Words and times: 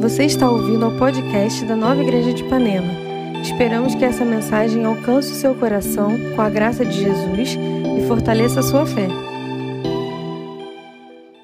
Você 0.00 0.24
está 0.24 0.48
ouvindo 0.48 0.86
ao 0.86 0.92
podcast 0.92 1.62
da 1.66 1.76
Nova 1.76 2.00
Igreja 2.00 2.32
de 2.32 2.42
Ipanema. 2.42 2.90
Esperamos 3.42 3.94
que 3.94 4.02
essa 4.02 4.24
mensagem 4.24 4.82
alcance 4.82 5.30
o 5.30 5.34
seu 5.34 5.54
coração 5.54 6.16
com 6.34 6.40
a 6.40 6.48
graça 6.48 6.86
de 6.86 7.02
Jesus 7.02 7.50
e 7.98 8.08
fortaleça 8.08 8.60
a 8.60 8.62
sua 8.62 8.86
fé. 8.86 9.08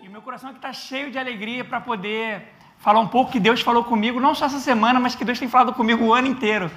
E 0.03 0.09
meu 0.09 0.23
coração 0.23 0.49
aqui 0.49 0.59
está 0.59 0.73
cheio 0.73 1.11
de 1.11 1.19
alegria 1.19 1.67
para 1.67 1.83
poder 1.83 2.45
falar 2.79 3.01
um 3.01 3.07
pouco 3.07 3.31
que 3.31 3.39
Deus 3.39 3.61
falou 3.61 3.85
comigo, 3.85 4.19
não 4.19 4.35
só 4.35 4.47
essa 4.47 4.59
semana, 4.59 4.99
mas 4.99 5.15
que 5.15 5.23
Deus 5.23 5.39
tem 5.39 5.49
falado 5.49 5.75
comigo 5.75 6.07
o 6.07 6.15
ano 6.15 6.29
inteiro. 6.29 6.71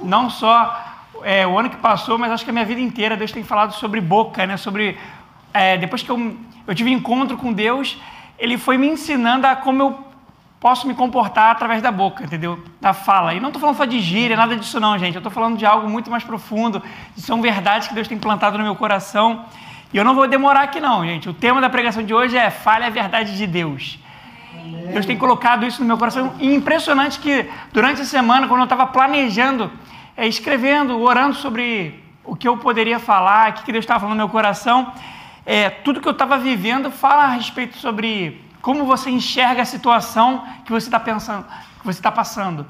Não 0.00 0.30
só 0.30 0.80
é, 1.24 1.44
o 1.44 1.58
ano 1.58 1.68
que 1.68 1.78
passou, 1.78 2.16
mas 2.16 2.30
acho 2.30 2.44
que 2.44 2.50
a 2.50 2.52
minha 2.52 2.64
vida 2.64 2.80
inteira 2.80 3.16
Deus 3.16 3.32
tem 3.32 3.42
falado 3.42 3.72
sobre 3.72 4.00
boca, 4.00 4.46
né? 4.46 4.56
Sobre 4.56 4.96
é, 5.52 5.76
depois 5.78 6.00
que 6.00 6.10
eu, 6.10 6.36
eu 6.64 6.74
tive 6.76 6.92
encontro 6.92 7.36
com 7.36 7.52
Deus, 7.52 8.00
Ele 8.38 8.56
foi 8.56 8.78
me 8.78 8.86
ensinando 8.86 9.48
a 9.48 9.56
como 9.56 9.82
eu 9.82 10.07
posso 10.60 10.86
me 10.86 10.94
comportar 10.94 11.52
através 11.52 11.80
da 11.80 11.92
boca, 11.92 12.24
entendeu? 12.24 12.62
Da 12.80 12.92
fala. 12.92 13.34
E 13.34 13.40
não 13.40 13.48
estou 13.48 13.60
falando 13.60 13.76
só 13.76 13.84
de 13.84 14.00
gíria, 14.00 14.36
nada 14.36 14.56
disso 14.56 14.80
não, 14.80 14.98
gente. 14.98 15.14
Eu 15.14 15.20
estou 15.20 15.30
falando 15.30 15.56
de 15.56 15.64
algo 15.64 15.88
muito 15.88 16.10
mais 16.10 16.24
profundo. 16.24 16.82
São 17.16 17.40
verdades 17.40 17.88
que 17.88 17.94
Deus 17.94 18.08
tem 18.08 18.18
plantado 18.18 18.58
no 18.58 18.64
meu 18.64 18.74
coração. 18.74 19.44
E 19.92 19.96
eu 19.96 20.04
não 20.04 20.14
vou 20.14 20.26
demorar 20.26 20.62
aqui 20.62 20.80
não, 20.80 21.04
gente. 21.06 21.28
O 21.28 21.32
tema 21.32 21.60
da 21.60 21.70
pregação 21.70 22.02
de 22.02 22.12
hoje 22.12 22.36
é 22.36 22.50
Fale 22.50 22.84
a 22.84 22.90
Verdade 22.90 23.36
de 23.36 23.46
Deus. 23.46 23.98
Deus 24.92 25.06
tem 25.06 25.16
colocado 25.16 25.64
isso 25.64 25.80
no 25.80 25.86
meu 25.86 25.96
coração. 25.96 26.34
E 26.38 26.52
impressionante 26.52 27.18
que 27.20 27.48
durante 27.72 28.02
a 28.02 28.04
semana, 28.04 28.48
quando 28.48 28.60
eu 28.60 28.64
estava 28.64 28.86
planejando, 28.86 29.70
é, 30.16 30.26
escrevendo, 30.26 31.00
orando 31.00 31.36
sobre 31.36 32.02
o 32.24 32.36
que 32.36 32.46
eu 32.46 32.56
poderia 32.56 32.98
falar, 32.98 33.50
o 33.50 33.52
que 33.54 33.72
Deus 33.72 33.84
estava 33.84 34.00
falando 34.00 34.16
no 34.16 34.24
meu 34.24 34.28
coração, 34.28 34.92
é, 35.46 35.70
tudo 35.70 36.00
que 36.00 36.08
eu 36.08 36.12
estava 36.12 36.36
vivendo 36.36 36.90
fala 36.90 37.24
a 37.24 37.28
respeito 37.28 37.78
sobre 37.78 38.42
como 38.60 38.84
você 38.84 39.10
enxerga 39.10 39.62
a 39.62 39.64
situação 39.64 40.44
que 40.64 40.72
você 40.72 40.86
está 40.86 41.00
pensando, 41.00 41.44
que 41.80 41.86
você 41.86 41.98
está 41.98 42.10
passando. 42.10 42.66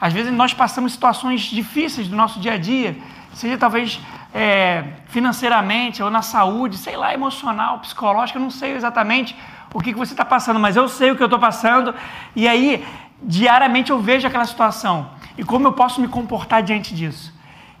Às 0.00 0.12
vezes 0.12 0.32
nós 0.32 0.52
passamos 0.52 0.92
situações 0.92 1.42
difíceis 1.42 2.08
do 2.08 2.16
nosso 2.16 2.38
dia 2.40 2.52
a 2.52 2.58
dia, 2.58 2.96
seja 3.32 3.56
talvez 3.56 4.00
é, 4.34 4.84
financeiramente 5.08 6.02
ou 6.02 6.10
na 6.10 6.22
saúde, 6.22 6.76
sei 6.76 6.96
lá, 6.96 7.14
emocional, 7.14 7.78
psicológica, 7.78 8.38
eu 8.38 8.42
não 8.42 8.50
sei 8.50 8.72
exatamente 8.72 9.36
o 9.72 9.80
que, 9.80 9.92
que 9.92 9.98
você 9.98 10.12
está 10.12 10.24
passando, 10.24 10.60
mas 10.60 10.76
eu 10.76 10.88
sei 10.88 11.10
o 11.10 11.16
que 11.16 11.22
eu 11.22 11.26
estou 11.26 11.38
passando, 11.38 11.94
e 12.34 12.46
aí 12.46 12.86
diariamente 13.22 13.90
eu 13.90 13.98
vejo 13.98 14.26
aquela 14.26 14.44
situação 14.44 15.10
e 15.38 15.44
como 15.44 15.66
eu 15.66 15.72
posso 15.72 16.00
me 16.00 16.08
comportar 16.08 16.62
diante 16.62 16.94
disso. 16.94 17.34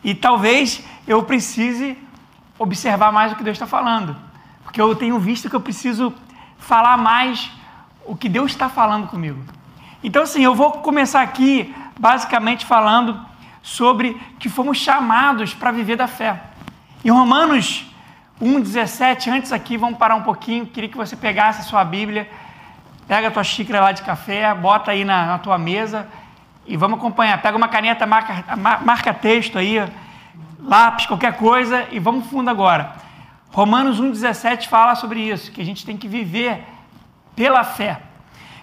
E 0.04 0.14
talvez 0.14 0.84
eu 1.06 1.22
precise 1.22 1.96
observar 2.58 3.12
mais 3.12 3.32
o 3.32 3.36
que 3.36 3.44
Deus 3.44 3.56
está 3.56 3.66
falando, 3.66 4.16
porque 4.62 4.80
eu 4.80 4.94
tenho 4.94 5.18
visto 5.18 5.48
que 5.48 5.56
eu 5.56 5.60
preciso 5.60 6.12
falar 6.58 6.96
mais 6.96 7.50
o 8.04 8.16
que 8.16 8.28
Deus 8.28 8.52
está 8.52 8.68
falando 8.68 9.06
comigo. 9.08 9.42
Então, 10.02 10.22
assim, 10.22 10.42
eu 10.44 10.54
vou 10.54 10.72
começar 10.72 11.22
aqui 11.22 11.74
basicamente 11.98 12.64
falando 12.64 13.20
sobre 13.62 14.14
que 14.38 14.48
fomos 14.48 14.78
chamados 14.78 15.54
para 15.54 15.72
viver 15.72 15.96
da 15.96 16.06
fé. 16.06 16.40
Em 17.04 17.10
Romanos 17.10 17.84
1,17, 18.40 19.32
antes 19.32 19.52
aqui, 19.52 19.76
vamos 19.76 19.98
parar 19.98 20.14
um 20.14 20.22
pouquinho, 20.22 20.66
queria 20.66 20.88
que 20.88 20.96
você 20.96 21.16
pegasse 21.16 21.60
a 21.60 21.64
sua 21.64 21.84
Bíblia, 21.84 22.30
pega 23.08 23.28
a 23.28 23.30
tua 23.30 23.42
xícara 23.42 23.80
lá 23.80 23.92
de 23.92 24.02
café, 24.02 24.54
bota 24.54 24.90
aí 24.90 25.04
na, 25.04 25.26
na 25.26 25.38
tua 25.38 25.58
mesa 25.58 26.06
e 26.66 26.76
vamos 26.76 26.98
acompanhar. 26.98 27.40
Pega 27.40 27.56
uma 27.56 27.68
caneta, 27.68 28.06
marca, 28.06 28.44
marca 28.56 29.14
texto 29.14 29.58
aí, 29.58 29.82
lápis, 30.60 31.06
qualquer 31.06 31.36
coisa 31.36 31.86
e 31.90 31.98
vamos 31.98 32.26
fundo 32.26 32.50
agora. 32.50 33.05
Romanos 33.50 34.00
1,17 34.00 34.68
fala 34.68 34.94
sobre 34.94 35.20
isso, 35.20 35.50
que 35.50 35.60
a 35.60 35.64
gente 35.64 35.84
tem 35.84 35.96
que 35.96 36.08
viver 36.08 36.62
pela 37.34 37.64
fé. 37.64 38.00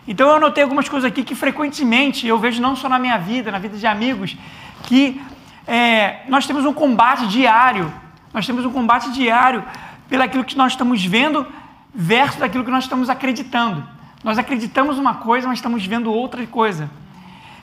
Então 0.08 0.30
eu 0.30 0.36
anotei 0.36 0.64
algumas 0.64 0.90
coisas 0.90 1.10
aqui 1.10 1.24
que 1.24 1.36
frequentemente 1.36 2.28
eu 2.28 2.38
vejo 2.38 2.62
não 2.62 2.76
só 2.76 2.90
na 2.90 3.00
minha 3.00 3.18
vida, 3.18 3.52
na 3.52 3.60
vida 3.60 3.78
de 3.78 3.88
amigos, 3.88 4.36
que 4.84 5.22
é, 5.66 6.22
nós 6.28 6.46
temos 6.46 6.66
um 6.66 6.74
combate 6.74 7.28
diário, 7.28 7.92
nós 8.34 8.46
temos 8.46 8.66
um 8.66 8.72
combate 8.72 9.12
diário 9.12 9.64
pelaquilo 10.10 10.44
que 10.44 10.58
nós 10.58 10.74
estamos 10.74 11.04
vendo 11.06 11.48
versus 11.94 12.40
daquilo 12.40 12.64
que 12.66 12.72
nós 12.72 12.84
estamos 12.84 13.10
acreditando. 13.10 13.84
Nós 14.24 14.38
acreditamos 14.38 14.98
uma 14.98 15.16
coisa, 15.16 15.48
mas 15.48 15.60
estamos 15.60 15.86
vendo 15.86 16.12
outra 16.12 16.46
coisa. 16.48 16.90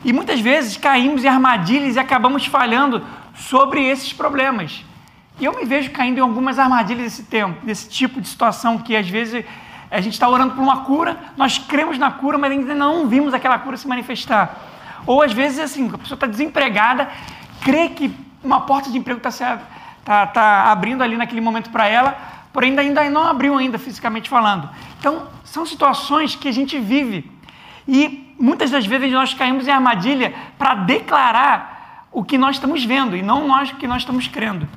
E 0.05 0.13
muitas 0.13 0.41
vezes 0.41 0.77
caímos 0.77 1.25
em 1.25 1.29
armadilhas 1.29 1.97
e 1.97 1.99
acabamos 1.99 2.47
falhando 2.47 3.05
sobre 3.35 3.83
esses 3.83 4.13
problemas. 4.13 4.85
E 5.41 5.47
eu 5.47 5.57
me 5.57 5.65
vejo 5.65 5.91
caindo 5.91 6.19
em 6.19 6.21
algumas 6.21 6.59
armadilhas 6.59 7.05
desse 7.05 7.23
tempo, 7.23 7.65
desse 7.65 7.89
tipo 7.89 8.21
de 8.21 8.29
situação 8.29 8.77
que 8.77 8.95
às 8.95 9.09
vezes 9.09 9.43
a 9.91 9.99
gente 9.99 10.13
está 10.13 10.29
orando 10.29 10.55
por 10.55 10.61
uma 10.61 10.85
cura, 10.85 11.17
nós 11.35 11.57
cremos 11.57 11.97
na 11.99 12.11
cura, 12.11 12.37
mas 12.37 12.53
ainda 12.53 12.75
não 12.75 13.09
vimos 13.09 13.33
aquela 13.33 13.59
cura 13.59 13.79
se 13.79 13.89
manifestar. 13.89 14.55
Ou 15.07 15.23
às 15.23 15.33
vezes 15.33 15.59
assim, 15.59 15.89
a 15.93 15.97
pessoa 15.97 16.15
está 16.15 16.27
desempregada, 16.27 17.11
crê 17.63 17.89
que 17.89 18.15
uma 18.45 18.61
porta 18.61 18.91
de 18.91 18.99
emprego 18.99 19.19
está 19.27 19.61
tá, 20.05 20.27
tá 20.27 20.71
abrindo 20.71 21.03
ali 21.03 21.17
naquele 21.17 21.41
momento 21.41 21.71
para 21.71 21.89
ela, 21.89 22.17
porém 22.53 22.79
ainda 22.79 23.09
não 23.09 23.27
abriu 23.27 23.57
ainda 23.57 23.79
fisicamente 23.79 24.29
falando. 24.29 24.69
Então, 24.99 25.27
são 25.43 25.65
situações 25.65 26.37
que 26.37 26.49
a 26.49 26.53
gente 26.53 26.79
vive. 26.79 27.31
E 27.89 28.35
muitas 28.39 28.71
das 28.71 28.85
vezes 28.85 29.11
nós 29.11 29.33
caímos 29.33 29.67
em 29.67 29.71
armadilha 29.71 30.35
para 30.59 30.75
declarar 30.75 32.07
o 32.13 32.23
que 32.23 32.37
nós 32.37 32.57
estamos 32.57 32.85
vendo 32.85 33.17
e 33.17 33.23
não 33.23 33.49
nós 33.49 33.71
o 33.71 33.77
que 33.77 33.87
nós 33.87 34.03
estamos 34.03 34.29
crendo. 34.29 34.69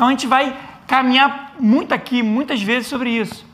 Então 0.00 0.08
a 0.08 0.12
gente 0.12 0.26
vai 0.26 0.56
caminhar 0.86 1.52
muito 1.60 1.92
aqui, 1.92 2.22
muitas 2.22 2.62
vezes 2.62 2.88
sobre 2.88 3.10
isso. 3.10 3.44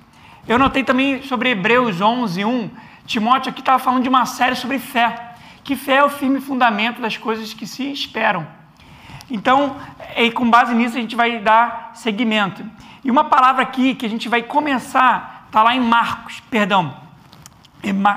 Eu 0.46 0.60
notei 0.60 0.84
também 0.84 1.20
sobre 1.22 1.50
Hebreus 1.50 2.00
11, 2.00 2.44
1. 2.44 2.70
Timóteo 3.04 3.50
aqui 3.50 3.58
estava 3.58 3.80
falando 3.80 4.04
de 4.04 4.08
uma 4.08 4.24
série 4.26 4.54
sobre 4.54 4.78
fé. 4.78 5.34
Que 5.64 5.74
fé 5.74 5.96
é 5.96 6.04
o 6.04 6.08
firme 6.08 6.40
fundamento 6.40 7.02
das 7.02 7.16
coisas 7.16 7.52
que 7.52 7.66
se 7.66 7.90
esperam. 7.90 8.46
Então, 9.28 9.74
e 10.16 10.30
com 10.30 10.48
base 10.48 10.72
nisso, 10.72 10.96
a 10.96 11.00
gente 11.00 11.16
vai 11.16 11.40
dar 11.40 11.90
seguimento. 11.94 12.64
E 13.02 13.10
uma 13.10 13.24
palavra 13.24 13.62
aqui 13.62 13.96
que 13.96 14.06
a 14.06 14.08
gente 14.08 14.28
vai 14.28 14.44
começar, 14.44 15.46
está 15.48 15.64
lá 15.64 15.74
em 15.74 15.80
Marcos, 15.80 16.38
perdão, 16.48 16.96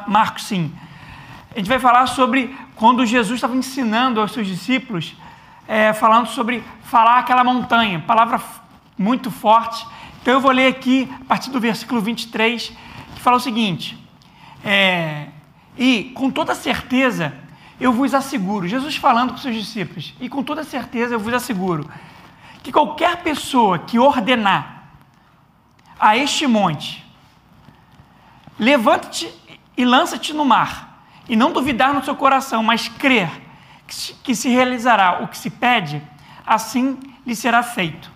Marcos 0.07 0.44
sim. 0.44 0.72
A 1.56 1.57
gente 1.57 1.67
vai 1.67 1.79
falar 1.79 2.06
sobre 2.06 2.56
quando 2.75 3.03
Jesus 3.07 3.38
estava 3.38 3.56
ensinando 3.56 4.22
aos 4.22 4.34
seus 4.34 4.46
discípulos 4.46 5.16
é, 5.69 5.94
falando 5.94 6.25
sobre 6.25 6.63
falar 6.81 7.19
aquela 7.19 7.44
montanha, 7.44 8.00
palavra 8.00 8.41
muito 8.97 9.30
forte. 9.30 9.85
Então 10.19 10.34
eu 10.34 10.41
vou 10.41 10.50
ler 10.50 10.66
aqui 10.66 11.07
a 11.22 11.25
partir 11.25 11.52
do 11.52 11.59
versículo 11.59 12.02
23, 12.02 12.69
que 13.13 13.22
fala 13.22 13.38
o 13.38 13.40
seguinte: 13.40 13.96
é, 14.66 15.28
E 15.78 16.12
com 16.16 16.31
toda 16.31 16.56
certeza 16.56 17.35
eu 17.79 17.94
vos 17.94 18.16
asseguro, 18.16 18.68
Jesus 18.68 18.96
falando 18.96 19.31
com 19.31 19.38
seus 19.38 19.56
discípulos, 19.56 20.16
e 20.19 20.28
com 20.28 20.41
toda 20.41 20.63
certeza 20.63 21.13
eu 21.13 21.19
vos 21.19 21.34
asseguro, 21.34 21.88
que 22.63 22.72
qualquer 22.72 23.18
pessoa 23.18 23.78
que 23.78 24.00
ordenar 24.00 24.90
a 26.00 26.18
este 26.18 26.47
monte, 26.47 27.06
levanta-te 28.58 29.31
e 29.78 29.85
lança-te 29.85 30.34
no 30.34 30.44
mar, 30.44 31.06
e 31.29 31.35
não 31.35 31.53
duvidar 31.53 31.94
no 31.94 32.03
seu 32.03 32.16
coração, 32.16 32.63
mas 32.63 32.88
crer 32.88 33.49
que 34.24 34.36
se 34.36 34.50
realizará 34.50 35.20
o 35.22 35.28
que 35.28 35.38
se 35.38 35.50
pede, 35.50 36.02
assim 36.46 36.98
lhe 37.26 37.36
será 37.36 37.62
feito. 37.64 38.12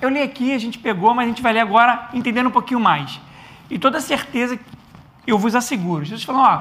Eu 0.00 0.08
li 0.08 0.20
aqui, 0.20 0.52
a 0.52 0.58
gente 0.58 0.78
pegou, 0.78 1.14
mas 1.14 1.24
a 1.24 1.28
gente 1.28 1.42
vai 1.42 1.52
ler 1.52 1.60
agora 1.60 2.08
entendendo 2.12 2.48
um 2.48 2.52
pouquinho 2.52 2.80
mais. 2.80 3.20
E 3.70 3.78
toda 3.78 4.00
certeza, 4.00 4.58
eu 5.26 5.38
vos 5.38 5.54
asseguro. 5.54 6.04
Jesus 6.04 6.24
falou: 6.24 6.42
ó, 6.42 6.60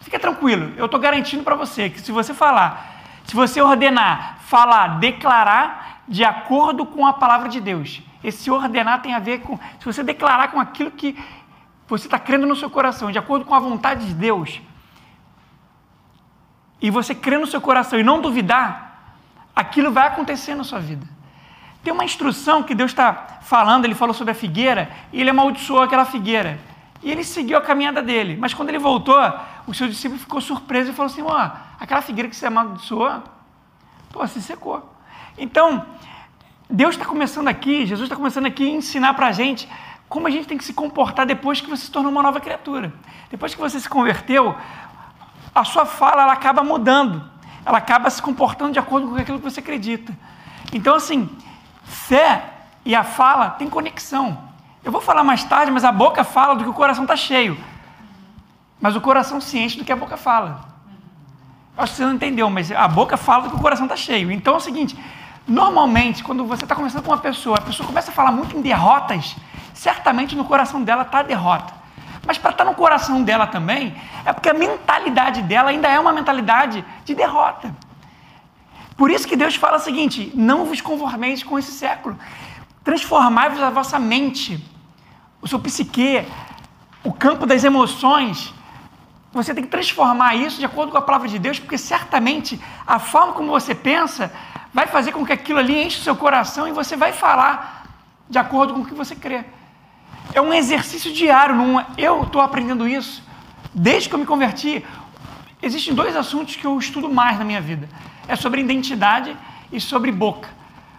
fica 0.00 0.18
tranquilo, 0.18 0.72
eu 0.76 0.86
estou 0.86 1.00
garantindo 1.00 1.42
para 1.42 1.54
você 1.54 1.90
que 1.90 2.00
se 2.00 2.12
você 2.12 2.32
falar, 2.32 3.02
se 3.24 3.34
você 3.34 3.60
ordenar, 3.60 4.38
falar, 4.42 5.00
declarar 5.00 6.02
de 6.06 6.24
acordo 6.24 6.86
com 6.86 7.04
a 7.04 7.12
palavra 7.12 7.48
de 7.48 7.60
Deus, 7.60 8.00
esse 8.22 8.50
ordenar 8.50 9.02
tem 9.02 9.14
a 9.14 9.18
ver 9.18 9.40
com, 9.40 9.58
se 9.80 9.84
você 9.84 10.02
declarar 10.04 10.48
com 10.48 10.60
aquilo 10.60 10.90
que 10.90 11.18
você 11.88 12.06
está 12.06 12.18
crendo 12.18 12.46
no 12.46 12.54
seu 12.54 12.70
coração, 12.70 13.10
de 13.10 13.18
acordo 13.18 13.44
com 13.44 13.54
a 13.54 13.58
vontade 13.58 14.06
de 14.06 14.14
Deus, 14.14 14.60
e 16.80 16.90
você 16.90 17.14
crer 17.14 17.38
no 17.38 17.46
seu 17.46 17.60
coração 17.60 17.98
e 17.98 18.02
não 18.02 18.20
duvidar, 18.20 19.16
aquilo 19.54 19.90
vai 19.90 20.06
acontecer 20.06 20.54
na 20.54 20.64
sua 20.64 20.78
vida. 20.78 21.06
Tem 21.82 21.92
uma 21.92 22.04
instrução 22.04 22.62
que 22.62 22.74
Deus 22.74 22.90
está 22.90 23.38
falando, 23.42 23.84
ele 23.84 23.94
falou 23.94 24.12
sobre 24.12 24.32
a 24.32 24.34
figueira, 24.34 24.90
e 25.12 25.20
ele 25.20 25.30
amaldiçoou 25.30 25.82
aquela 25.82 26.04
figueira. 26.04 26.58
E 27.02 27.10
ele 27.10 27.22
seguiu 27.22 27.56
a 27.56 27.60
caminhada 27.60 28.02
dele. 28.02 28.36
Mas 28.38 28.52
quando 28.52 28.70
ele 28.70 28.78
voltou, 28.78 29.16
o 29.66 29.72
seu 29.72 29.86
discípulo 29.86 30.18
ficou 30.18 30.40
surpreso 30.40 30.90
e 30.90 30.92
falou 30.92 31.10
assim: 31.10 31.22
Ó, 31.22 31.50
aquela 31.78 32.02
figueira 32.02 32.28
que 32.28 32.34
você 32.34 32.46
amaldiçoou, 32.46 33.22
pô, 34.10 34.26
se 34.26 34.42
secou. 34.42 34.92
Então, 35.38 35.86
Deus 36.68 36.94
está 36.96 37.04
começando 37.04 37.48
aqui, 37.48 37.86
Jesus 37.86 38.06
está 38.06 38.16
começando 38.16 38.46
aqui 38.46 38.64
a 38.64 38.72
ensinar 38.72 39.14
para 39.14 39.28
a 39.28 39.32
gente 39.32 39.68
como 40.08 40.26
a 40.26 40.30
gente 40.30 40.46
tem 40.46 40.56
que 40.56 40.64
se 40.64 40.72
comportar 40.72 41.26
depois 41.26 41.60
que 41.60 41.68
você 41.68 41.84
se 41.84 41.90
tornou 41.90 42.12
uma 42.12 42.22
nova 42.22 42.40
criatura. 42.40 42.92
Depois 43.30 43.54
que 43.54 43.60
você 43.60 43.78
se 43.78 43.88
converteu, 43.88 44.54
a 45.56 45.64
sua 45.64 45.86
fala 45.86 46.22
ela 46.22 46.34
acaba 46.34 46.62
mudando, 46.62 47.24
ela 47.64 47.78
acaba 47.78 48.10
se 48.10 48.20
comportando 48.20 48.72
de 48.72 48.78
acordo 48.78 49.08
com 49.08 49.16
aquilo 49.16 49.38
que 49.38 49.44
você 49.44 49.60
acredita. 49.60 50.14
Então, 50.70 50.94
assim, 50.94 51.28
fé 51.82 52.44
e 52.84 52.94
a 52.94 53.02
fala 53.02 53.50
têm 53.50 53.68
conexão. 53.70 54.38
Eu 54.84 54.92
vou 54.92 55.00
falar 55.00 55.24
mais 55.24 55.42
tarde, 55.44 55.72
mas 55.72 55.82
a 55.82 55.90
boca 55.90 56.22
fala 56.22 56.54
do 56.54 56.62
que 56.62 56.70
o 56.70 56.74
coração 56.74 57.04
está 57.04 57.16
cheio. 57.16 57.56
mas 58.78 58.94
o 58.94 59.00
coração 59.00 59.40
se 59.40 59.58
enche 59.58 59.78
do 59.78 59.84
que 59.84 59.90
a 59.90 59.96
boca 59.96 60.18
fala. 60.18 60.60
Acho 61.76 61.92
que 61.92 61.96
você 61.96 62.04
não 62.04 62.12
entendeu, 62.12 62.48
mas 62.50 62.70
a 62.70 62.86
boca 62.86 63.16
fala 63.16 63.44
do 63.44 63.50
que 63.50 63.56
o 63.56 63.58
coração 63.58 63.86
está 63.86 63.96
cheio. 63.96 64.30
Então 64.30 64.54
é 64.54 64.56
o 64.58 64.60
seguinte: 64.60 64.96
normalmente, 65.48 66.22
quando 66.22 66.44
você 66.44 66.64
está 66.64 66.74
conversando 66.74 67.02
com 67.02 67.10
uma 67.10 67.18
pessoa, 67.18 67.56
a 67.56 67.62
pessoa 67.62 67.86
começa 67.86 68.10
a 68.10 68.14
falar 68.14 68.30
muito 68.30 68.56
em 68.56 68.60
derrotas, 68.60 69.34
certamente 69.72 70.36
no 70.36 70.44
coração 70.44 70.82
dela 70.82 71.02
está 71.02 71.20
a 71.20 71.22
derrota. 71.22 71.75
Mas 72.26 72.38
para 72.38 72.50
estar 72.50 72.64
tá 72.64 72.70
no 72.70 72.76
coração 72.76 73.22
dela 73.22 73.46
também, 73.46 73.94
é 74.24 74.32
porque 74.32 74.48
a 74.48 74.54
mentalidade 74.54 75.42
dela 75.42 75.70
ainda 75.70 75.88
é 75.88 75.98
uma 75.98 76.12
mentalidade 76.12 76.84
de 77.04 77.14
derrota. 77.14 77.74
Por 78.96 79.10
isso 79.10 79.28
que 79.28 79.36
Deus 79.36 79.54
fala 79.54 79.76
o 79.76 79.80
seguinte: 79.80 80.32
não 80.34 80.64
vos 80.64 80.80
conformeis 80.80 81.42
com 81.42 81.58
esse 81.58 81.72
século, 81.72 82.18
transformai-vos 82.82 83.62
a 83.62 83.70
vossa 83.70 83.98
mente, 83.98 84.62
o 85.40 85.46
seu 85.46 85.60
psique, 85.60 86.26
o 87.04 87.12
campo 87.12 87.46
das 87.46 87.62
emoções, 87.62 88.52
você 89.32 89.54
tem 89.54 89.62
que 89.62 89.70
transformar 89.70 90.34
isso 90.34 90.58
de 90.58 90.64
acordo 90.64 90.90
com 90.90 90.98
a 90.98 91.02
palavra 91.02 91.28
de 91.28 91.38
Deus, 91.38 91.58
porque 91.58 91.76
certamente 91.76 92.60
a 92.86 92.98
forma 92.98 93.34
como 93.34 93.50
você 93.50 93.74
pensa 93.74 94.32
vai 94.72 94.86
fazer 94.86 95.12
com 95.12 95.24
que 95.24 95.32
aquilo 95.32 95.58
ali 95.58 95.84
enche 95.84 96.00
o 96.00 96.02
seu 96.02 96.16
coração 96.16 96.66
e 96.66 96.72
você 96.72 96.96
vai 96.96 97.12
falar 97.12 97.86
de 98.28 98.38
acordo 98.38 98.74
com 98.74 98.80
o 98.80 98.86
que 98.86 98.94
você 98.94 99.14
crê. 99.14 99.44
É 100.34 100.40
um 100.40 100.52
exercício 100.52 101.12
diário. 101.12 101.54
Não, 101.54 101.80
é? 101.80 101.86
eu 101.96 102.22
estou 102.22 102.40
aprendendo 102.40 102.86
isso 102.86 103.22
desde 103.74 104.08
que 104.08 104.14
eu 104.14 104.18
me 104.18 104.26
converti. 104.26 104.84
Existem 105.62 105.94
dois 105.94 106.16
assuntos 106.16 106.56
que 106.56 106.66
eu 106.66 106.78
estudo 106.78 107.08
mais 107.08 107.38
na 107.38 107.44
minha 107.44 107.60
vida: 107.60 107.88
é 108.28 108.36
sobre 108.36 108.60
identidade 108.60 109.36
e 109.72 109.80
sobre 109.80 110.12
boca. 110.12 110.48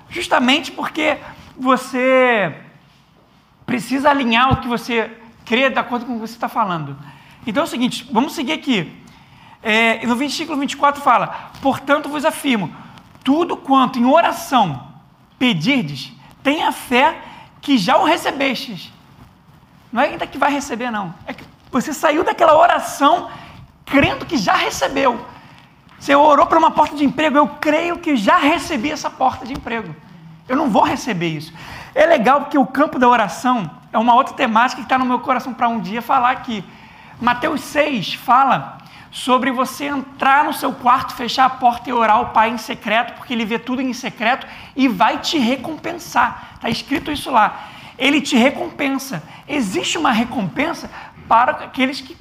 Justamente 0.10 0.72
porque 0.72 1.18
você 1.58 2.56
precisa 3.66 4.10
alinhar 4.10 4.54
o 4.54 4.58
que 4.58 4.68
você 4.68 5.12
crê 5.46 5.70
de 5.70 5.80
acordo 5.80 6.06
com 6.06 6.14
o 6.14 6.16
que 6.16 6.28
você 6.28 6.34
está 6.34 6.50
falando. 6.50 6.98
Então 7.46 7.64
é 7.64 7.66
o 7.66 7.70
seguinte, 7.70 8.08
vamos 8.12 8.34
seguir 8.34 8.54
aqui. 8.54 8.94
É, 9.62 10.06
no 10.06 10.16
versículo 10.16 10.60
24 10.60 11.02
fala: 11.02 11.52
Portanto 11.62 12.10
vos 12.10 12.26
afirmo, 12.26 12.74
tudo 13.24 13.58
quanto 13.58 14.00
em 14.00 14.06
oração 14.06 14.88
pedirdes, 15.38 16.14
tenha 16.42 16.72
fé 16.72 17.20
que 17.62 17.78
já 17.78 17.98
o 17.98 18.06
recebestes. 18.06 18.92
Não 19.92 20.02
é 20.02 20.08
ainda 20.08 20.28
que 20.28 20.38
vai 20.38 20.52
receber, 20.52 20.92
não. 20.92 21.14
É 21.26 21.34
que 21.34 21.44
você 21.72 21.94
saiu 21.94 22.24
daquela 22.24 22.58
oração 22.58 23.30
crendo 23.86 24.26
que 24.26 24.38
já 24.38 24.54
recebeu. 24.54 25.26
Você 26.00 26.14
orou 26.14 26.46
para 26.46 26.60
uma 26.60 26.72
porta 26.72 26.96
de 26.96 27.04
emprego, 27.04 27.38
eu 27.38 27.48
creio 27.48 27.98
que 27.98 28.16
já 28.16 28.38
recebi 28.38 28.92
essa 28.92 29.10
porta 29.10 29.46
de 29.46 29.54
emprego. 29.54 29.96
Eu 30.48 30.56
não 30.56 30.70
vou 30.70 30.84
receber 30.84 31.30
isso. 31.30 31.54
É 31.96 32.06
legal 32.06 32.42
porque 32.42 32.58
o 32.58 32.66
campo 32.66 33.00
da 33.00 33.08
oração 33.08 33.70
é 33.92 33.98
uma 33.98 34.14
outra 34.14 34.34
temática 34.36 34.82
que 34.82 34.86
está 34.86 34.98
no 34.98 35.06
meu 35.06 35.20
coração 35.20 35.54
para 35.54 35.68
um 35.68 35.80
dia 35.80 36.02
falar 36.02 36.32
aqui. 36.32 36.64
Mateus 37.20 37.62
6 37.62 38.14
fala 38.14 38.78
sobre 39.10 39.52
você 39.52 39.86
entrar 39.86 40.44
no 40.44 40.54
seu 40.54 40.72
quarto, 40.72 41.16
fechar 41.16 41.46
a 41.46 41.50
porta 41.50 41.90
e 41.90 41.94
orar 41.94 42.18
ao 42.18 42.28
Pai 42.28 42.50
em 42.50 42.58
secreto, 42.58 43.14
porque 43.14 43.34
Ele 43.34 43.46
vê 43.46 43.58
tudo 43.58 43.82
em 43.82 43.92
secreto 43.94 44.46
e 44.76 44.88
vai 44.88 45.18
te 45.18 45.40
recompensar. 45.40 46.52
Está 46.56 46.70
escrito 46.70 47.12
isso 47.12 47.32
lá. 47.32 47.70
Ele 47.98 48.22
te 48.22 48.36
recompensa. 48.36 49.24
Existe 49.48 49.98
uma 49.98 50.12
recompensa 50.12 50.90
para 51.28 51.52
aqueles 51.52 52.02
que 52.02 52.16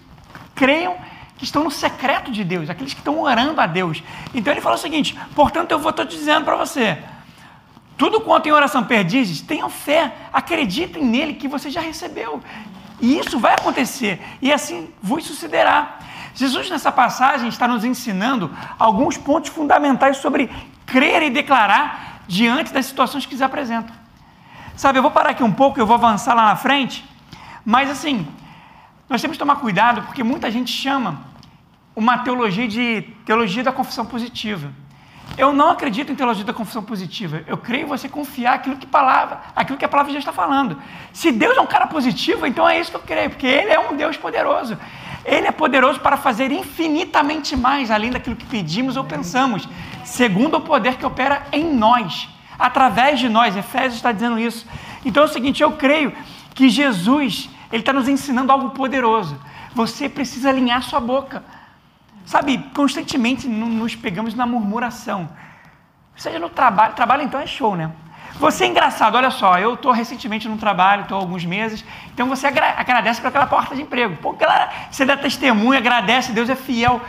creiam 0.54 0.96
que 1.36 1.44
estão 1.44 1.62
no 1.62 1.70
secreto 1.70 2.30
de 2.30 2.42
Deus, 2.42 2.70
aqueles 2.70 2.94
que 2.94 3.00
estão 3.00 3.20
orando 3.20 3.60
a 3.60 3.66
Deus. 3.66 4.02
Então 4.34 4.52
ele 4.52 4.60
fala 4.60 4.76
o 4.76 4.78
seguinte: 4.78 5.16
portanto, 5.34 5.72
eu 5.72 5.78
vou 5.78 5.90
estar 5.90 6.04
dizendo 6.04 6.44
para 6.44 6.56
você. 6.56 6.98
Tudo 7.96 8.20
quanto 8.20 8.46
em 8.46 8.52
oração 8.52 8.84
perdizes, 8.84 9.40
tenham 9.40 9.70
fé, 9.70 10.12
acreditem 10.32 11.04
nele 11.04 11.34
que 11.34 11.48
você 11.48 11.70
já 11.70 11.80
recebeu. 11.80 12.42
E 13.00 13.18
isso 13.18 13.38
vai 13.38 13.54
acontecer, 13.54 14.20
e 14.40 14.52
assim 14.52 14.90
vos 15.02 15.24
sucederá. 15.24 15.98
Jesus, 16.34 16.68
nessa 16.68 16.92
passagem, 16.92 17.48
está 17.48 17.66
nos 17.66 17.84
ensinando 17.84 18.54
alguns 18.78 19.16
pontos 19.16 19.50
fundamentais 19.50 20.18
sobre 20.18 20.50
crer 20.84 21.22
e 21.22 21.30
declarar 21.30 22.22
diante 22.28 22.72
das 22.72 22.86
situações 22.86 23.24
que 23.24 23.36
se 23.36 23.44
apresentam. 23.44 23.94
Sabe, 24.76 24.98
eu 24.98 25.02
vou 25.02 25.10
parar 25.10 25.30
aqui 25.30 25.42
um 25.42 25.52
pouco, 25.52 25.80
eu 25.80 25.86
vou 25.86 25.94
avançar 25.94 26.34
lá 26.34 26.44
na 26.44 26.56
frente, 26.56 27.02
mas 27.64 27.88
assim, 27.88 28.28
nós 29.08 29.22
temos 29.22 29.36
que 29.36 29.38
tomar 29.38 29.56
cuidado 29.56 30.02
porque 30.02 30.22
muita 30.22 30.50
gente 30.50 30.70
chama 30.70 31.22
uma 31.94 32.18
teologia 32.18 32.68
de 32.68 33.00
teologia 33.24 33.64
da 33.64 33.72
confissão 33.72 34.04
positiva. 34.04 34.70
Eu 35.38 35.50
não 35.52 35.70
acredito 35.70 36.12
em 36.12 36.14
teologia 36.14 36.44
da 36.44 36.52
confissão 36.52 36.82
positiva. 36.82 37.42
Eu 37.46 37.56
creio 37.56 37.84
em 37.84 37.88
você 37.88 38.06
confiar 38.06 38.54
aquilo 38.54 38.76
que 38.76 38.86
palavra, 38.86 39.40
aquilo 39.56 39.78
que 39.78 39.84
a 39.84 39.88
palavra 39.88 40.12
Deus 40.12 40.22
está 40.22 40.32
falando. 40.32 40.80
Se 41.10 41.32
Deus 41.32 41.56
é 41.56 41.60
um 41.60 41.66
cara 41.66 41.86
positivo, 41.86 42.46
então 42.46 42.68
é 42.68 42.78
isso 42.78 42.90
que 42.90 42.96
eu 42.98 43.00
creio, 43.00 43.30
porque 43.30 43.46
Ele 43.46 43.70
é 43.70 43.80
um 43.80 43.96
Deus 43.96 44.18
poderoso. 44.18 44.78
Ele 45.24 45.46
é 45.46 45.52
poderoso 45.52 46.00
para 46.00 46.18
fazer 46.18 46.52
infinitamente 46.52 47.56
mais 47.56 47.90
além 47.90 48.10
daquilo 48.10 48.36
que 48.36 48.44
pedimos 48.44 48.94
ou 48.94 49.04
pensamos, 49.04 49.66
segundo 50.04 50.58
o 50.58 50.60
poder 50.60 50.96
que 50.96 51.04
opera 51.04 51.46
em 51.50 51.74
nós, 51.74 52.28
através 52.58 53.18
de 53.18 53.28
nós. 53.28 53.56
Efésios 53.56 53.94
está 53.94 54.12
dizendo 54.12 54.38
isso. 54.38 54.66
Então 55.04 55.22
é 55.22 55.26
o 55.26 55.28
seguinte, 55.28 55.62
eu 55.62 55.72
creio 55.72 56.12
que 56.54 56.68
Jesus, 56.68 57.48
ele 57.70 57.82
está 57.82 57.92
nos 57.92 58.08
ensinando 58.08 58.50
algo 58.50 58.70
poderoso. 58.70 59.38
Você 59.74 60.08
precisa 60.08 60.48
alinhar 60.48 60.82
sua 60.82 61.00
boca. 61.00 61.44
Sabe, 62.24 62.58
constantemente 62.74 63.46
nos 63.46 63.94
pegamos 63.94 64.34
na 64.34 64.46
murmuração. 64.46 65.28
Seja 66.16 66.38
no 66.38 66.48
trabalho, 66.48 66.94
trabalho 66.94 67.22
então 67.22 67.38
é 67.38 67.46
show, 67.46 67.76
né? 67.76 67.92
Você 68.38 68.64
é 68.64 68.66
engraçado, 68.66 69.14
olha 69.16 69.30
só, 69.30 69.58
eu 69.58 69.74
estou 69.74 69.92
recentemente 69.92 70.46
no 70.46 70.58
trabalho, 70.58 71.02
estou 71.02 71.16
há 71.16 71.20
alguns 71.20 71.44
meses, 71.44 71.82
então 72.12 72.28
você 72.28 72.46
agra 72.46 72.74
agradece 72.76 73.20
por 73.20 73.28
aquela 73.28 73.46
porta 73.46 73.74
de 73.74 73.82
emprego. 73.82 74.16
Pô, 74.16 74.32
galera, 74.32 74.70
você 74.90 75.06
dá 75.06 75.16
testemunho, 75.16 75.78
agradece, 75.78 76.32
Deus 76.32 76.50
é 76.50 76.54
fiel, 76.54 77.00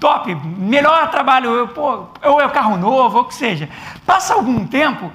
top, 0.00 0.34
melhor 0.34 1.08
trabalho, 1.10 1.70
ou 2.24 2.40
é 2.40 2.46
o 2.46 2.50
carro 2.50 2.76
novo, 2.76 3.18
ou 3.18 3.22
o 3.24 3.26
que 3.26 3.34
seja. 3.34 3.68
Passa 4.04 4.34
algum 4.34 4.66
tempo, 4.66 5.12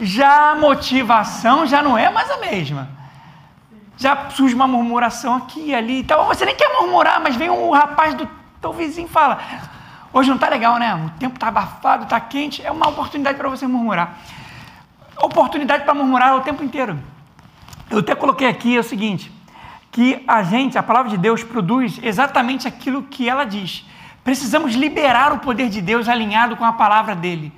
já 0.00 0.52
a 0.52 0.56
motivação 0.56 1.66
já 1.66 1.82
não 1.82 1.96
é 1.96 2.10
mais 2.10 2.28
a 2.30 2.38
mesma 2.38 3.04
já 3.96 4.30
surge 4.30 4.54
uma 4.54 4.66
murmuração 4.66 5.34
aqui 5.36 5.68
e 5.68 5.74
ali 5.74 6.00
e 6.00 6.04
tal. 6.04 6.26
Você 6.26 6.44
nem 6.44 6.54
quer 6.54 6.68
murmurar, 6.80 7.20
mas 7.20 7.36
vem 7.36 7.50
um 7.50 7.70
rapaz 7.70 8.14
do 8.14 8.28
teu 8.60 8.72
vizinho 8.72 9.06
e 9.06 9.10
fala: 9.10 9.38
Hoje 10.12 10.28
não 10.28 10.36
está 10.36 10.48
legal, 10.48 10.78
né? 10.78 10.94
O 10.94 11.10
tempo 11.18 11.36
está 11.36 11.48
abafado, 11.48 12.04
está 12.04 12.20
quente. 12.20 12.64
É 12.64 12.70
uma 12.70 12.88
oportunidade 12.88 13.38
para 13.38 13.48
você 13.48 13.66
murmurar. 13.66 14.18
Oportunidade 15.22 15.84
para 15.84 15.94
murmurar 15.94 16.36
o 16.36 16.40
tempo 16.40 16.62
inteiro. 16.62 16.98
Eu 17.90 17.98
até 18.00 18.14
coloquei 18.14 18.48
aqui 18.48 18.76
é 18.76 18.80
o 18.80 18.84
seguinte: 18.84 19.32
que 19.90 20.22
a 20.26 20.42
gente, 20.42 20.76
a 20.76 20.82
palavra 20.82 21.10
de 21.10 21.18
Deus, 21.18 21.42
produz 21.42 22.00
exatamente 22.02 22.66
aquilo 22.66 23.02
que 23.04 23.28
ela 23.28 23.44
diz. 23.44 23.84
Precisamos 24.24 24.74
liberar 24.74 25.34
o 25.34 25.38
poder 25.38 25.68
de 25.68 25.82
Deus 25.82 26.08
alinhado 26.08 26.56
com 26.56 26.64
a 26.64 26.72
palavra 26.72 27.14
dele. 27.14 27.52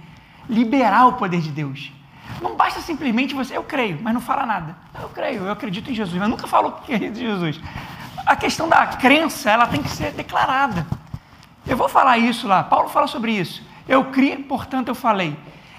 Liberar 0.51 1.07
o 1.07 1.13
poder 1.13 1.41
de 1.41 1.51
Deus. 1.51 1.93
Não 2.43 2.57
basta 2.57 2.81
simplesmente 2.81 3.35
você, 3.35 3.57
eu 3.57 3.63
creio, 3.63 4.01
mas 4.03 4.13
não 4.13 4.21
fala 4.21 4.45
nada. 4.45 4.77
Eu 5.01 5.09
creio, 5.09 5.45
eu 5.45 5.53
acredito 5.53 5.91
em 5.91 5.95
Jesus, 5.95 6.19
mas 6.19 6.29
nunca 6.29 6.49
falou 6.49 6.73
que 6.73 6.93
acredita 6.93 7.21
em 7.21 7.27
Jesus. 7.27 7.61
A 8.27 8.35
questão 8.35 8.69
da 8.69 8.85
crença, 8.89 9.49
ela 9.49 9.69
tem 9.69 9.81
que 9.81 9.89
ser 9.89 10.11
declarada. 10.11 10.85
Eu 11.65 11.77
vou 11.77 11.89
falar 11.89 12.19
isso 12.19 12.49
lá, 12.49 12.65
Paulo 12.65 12.89
fala 12.89 13.07
sobre 13.07 13.33
isso. 13.33 13.63
Eu 13.89 14.07
criei, 14.07 14.37
portanto 14.37 14.89
eu 14.89 14.95
falei. 14.95 15.37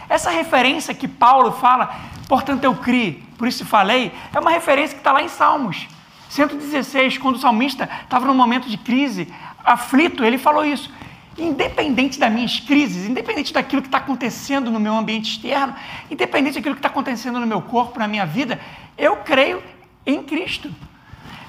Essa 0.08 0.30
referência 0.30 0.94
que 0.94 1.08
Paulo 1.08 1.52
fala, 1.52 1.94
portanto 2.30 2.64
eu 2.64 2.74
criei, 2.76 3.22
por 3.38 3.46
isso 3.46 3.66
falei, 3.66 4.14
é 4.34 4.40
uma 4.40 4.52
referência 4.52 4.96
que 4.96 5.02
está 5.02 5.12
lá 5.12 5.22
em 5.22 5.28
Salmos 5.28 5.88
116, 6.30 7.18
quando 7.18 7.36
o 7.36 7.40
salmista 7.40 7.90
estava 8.04 8.26
num 8.26 8.34
momento 8.34 8.70
de 8.70 8.78
crise, 8.78 9.34
aflito, 9.68 10.24
ele 10.24 10.38
falou 10.38 10.66
isso 10.66 10.90
independente 11.38 12.20
das 12.20 12.32
minhas 12.32 12.60
crises, 12.60 13.08
independente 13.08 13.54
daquilo 13.54 13.82
que 13.82 13.88
está 13.88 14.00
acontecendo 14.00 14.72
no 14.72 14.80
meu 14.80 14.96
ambiente 14.96 15.30
externo, 15.34 15.76
independente 16.10 16.56
daquilo 16.56 16.74
que 16.74 16.80
está 16.80 16.90
acontecendo 16.90 17.40
no 17.40 17.46
meu 17.46 17.62
corpo, 17.62 18.00
na 18.00 18.08
minha 18.08 18.26
vida, 18.26 18.60
eu 18.98 19.18
creio 19.18 19.62
em 20.06 20.24
Cristo. 20.24 20.74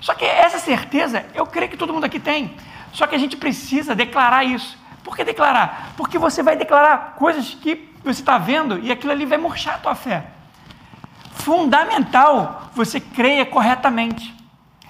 Só 0.00 0.14
que 0.14 0.25
essa 0.25 0.58
certeza, 0.58 1.25
eu 1.34 1.46
creio 1.46 1.70
que 1.70 1.76
todo 1.76 1.92
mundo 1.92 2.04
aqui 2.04 2.20
tem. 2.20 2.54
Só 2.92 3.06
que 3.06 3.14
a 3.14 3.18
gente 3.18 3.37
precisa 3.37 3.94
declarar 3.94 4.44
isso. 4.44 4.78
Por 5.02 5.16
que 5.16 5.25
declarar? 5.25 5.94
Porque 5.96 6.18
você 6.18 6.42
vai 6.42 6.56
declarar 6.56 7.14
coisas 7.16 7.54
que 7.54 7.88
você 8.04 8.20
está 8.20 8.37
vendo 8.38 8.78
e 8.78 8.92
aquilo 8.92 9.12
ali 9.12 9.25
vai 9.25 9.38
murchar 9.38 9.76
a 9.76 9.78
tua 9.78 9.94
fé. 9.94 10.26
Fundamental 11.32 12.70
você 12.75 13.00
creia 13.00 13.46
corretamente. 13.46 14.38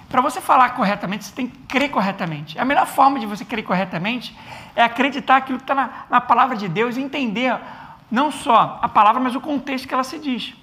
Para 0.09 0.21
você 0.21 0.41
falar 0.41 0.71
corretamente, 0.71 1.25
você 1.25 1.35
tem 1.35 1.47
que 1.47 1.57
crer 1.67 1.91
corretamente. 1.91 2.57
A 2.57 2.65
melhor 2.65 2.87
forma 2.87 3.19
de 3.19 3.27
você 3.27 3.45
crer 3.45 3.63
corretamente 3.63 4.35
é 4.75 4.83
acreditar 4.83 5.37
aquilo 5.37 5.59
que 5.59 5.63
está 5.63 5.75
na, 5.75 5.89
na 6.09 6.19
palavra 6.19 6.57
de 6.57 6.67
Deus 6.67 6.97
e 6.97 7.01
entender 7.01 7.55
não 8.09 8.31
só 8.31 8.79
a 8.81 8.89
palavra, 8.89 9.21
mas 9.21 9.35
o 9.35 9.41
contexto 9.41 9.87
que 9.87 9.93
ela 9.93 10.03
se 10.03 10.17
diz. 10.17 10.55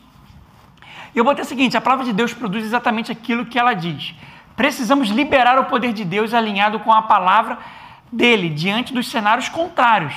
E 1.14 1.18
eu 1.18 1.24
botei 1.24 1.44
o 1.44 1.46
seguinte: 1.46 1.76
a 1.76 1.80
palavra 1.80 2.04
de 2.04 2.12
Deus 2.12 2.34
produz 2.34 2.64
exatamente 2.64 3.12
aquilo 3.12 3.46
que 3.46 3.58
ela 3.58 3.72
diz. 3.72 4.14
Precisamos 4.56 5.08
liberar 5.08 5.58
o 5.58 5.64
poder 5.64 5.92
de 5.92 6.04
Deus 6.04 6.34
alinhado 6.34 6.80
com 6.80 6.92
a 6.92 7.02
palavra 7.02 7.58
dele, 8.10 8.50
diante 8.50 8.92
dos 8.92 9.08
cenários 9.08 9.48
contrários. 9.48 10.14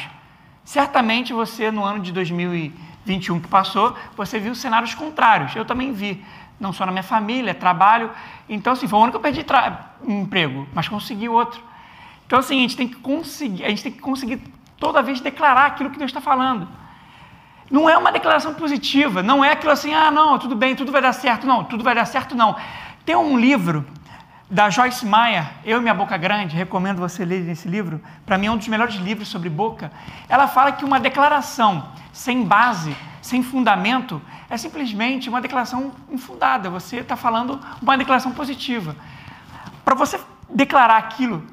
Certamente 0.63 1.33
você, 1.33 1.71
no 1.71 1.83
ano 1.83 1.99
de 1.99 2.11
2021 2.11 3.39
que 3.39 3.47
passou, 3.47 3.95
você 4.15 4.39
viu 4.39 4.55
cenários 4.55 4.95
contrários. 4.95 5.55
Eu 5.55 5.65
também 5.65 5.91
vi 5.91 6.23
não 6.59 6.73
só 6.73 6.85
na 6.85 6.91
minha 6.91 7.03
família, 7.03 7.53
trabalho. 7.53 8.11
Então, 8.47 8.73
assim, 8.73 8.87
foi 8.87 8.99
o 8.99 9.03
ano 9.03 9.11
que 9.11 9.17
eu 9.17 9.21
perdi 9.21 9.45
um 10.03 10.21
emprego, 10.21 10.67
mas 10.73 10.87
consegui 10.87 11.29
outro. 11.29 11.61
Então, 12.25 12.39
assim, 12.39 12.57
a 12.57 12.61
gente 12.61 12.77
tem 12.77 12.87
que 12.87 12.95
conseguir, 12.95 13.63
a 13.63 13.69
gente 13.69 13.83
tem 13.83 13.91
que 13.91 13.99
conseguir 13.99 14.41
toda 14.77 15.01
vez 15.01 15.19
declarar 15.19 15.65
aquilo 15.65 15.89
que 15.89 15.97
Deus 15.97 16.09
está 16.09 16.21
falando. 16.21 16.67
Não 17.69 17.89
é 17.89 17.97
uma 17.97 18.11
declaração 18.11 18.53
positiva, 18.53 19.21
não 19.21 19.45
é 19.45 19.51
aquilo 19.51 19.71
assim, 19.71 19.93
ah, 19.93 20.09
não, 20.09 20.39
tudo 20.39 20.55
bem, 20.55 20.75
tudo 20.75 20.91
vai 20.91 21.01
dar 21.01 21.13
certo. 21.13 21.45
Não, 21.45 21.63
tudo 21.63 21.83
vai 21.83 21.93
dar 21.93 22.05
certo, 22.05 22.35
não. 22.35 22.55
Tem 23.05 23.15
um 23.15 23.37
livro 23.37 23.85
da 24.49 24.69
Joyce 24.69 25.05
Meyer, 25.05 25.47
Eu 25.63 25.77
e 25.77 25.81
Minha 25.81 25.93
Boca 25.93 26.17
Grande, 26.17 26.55
recomendo 26.55 26.97
você 26.97 27.23
ler 27.23 27.47
esse 27.49 27.67
livro, 27.67 28.01
para 28.25 28.37
mim 28.37 28.47
é 28.47 28.51
um 28.51 28.57
dos 28.57 28.67
melhores 28.67 28.95
livros 28.95 29.27
sobre 29.27 29.47
boca. 29.47 29.91
Ela 30.27 30.47
fala 30.47 30.71
que 30.71 30.83
uma 30.83 30.99
declaração 30.99 31.87
sem 32.11 32.43
base, 32.43 32.95
sem 33.21 33.43
fundamento, 33.43 34.19
é 34.49 34.57
simplesmente 34.57 35.29
uma 35.29 35.39
declaração 35.39 35.91
infundada. 36.09 36.69
Você 36.69 36.97
está 36.97 37.15
falando 37.15 37.59
uma 37.79 37.95
declaração 37.95 38.31
positiva. 38.31 38.95
Para 39.85 39.93
você 39.93 40.19
declarar 40.49 40.97
aquilo 40.97 41.45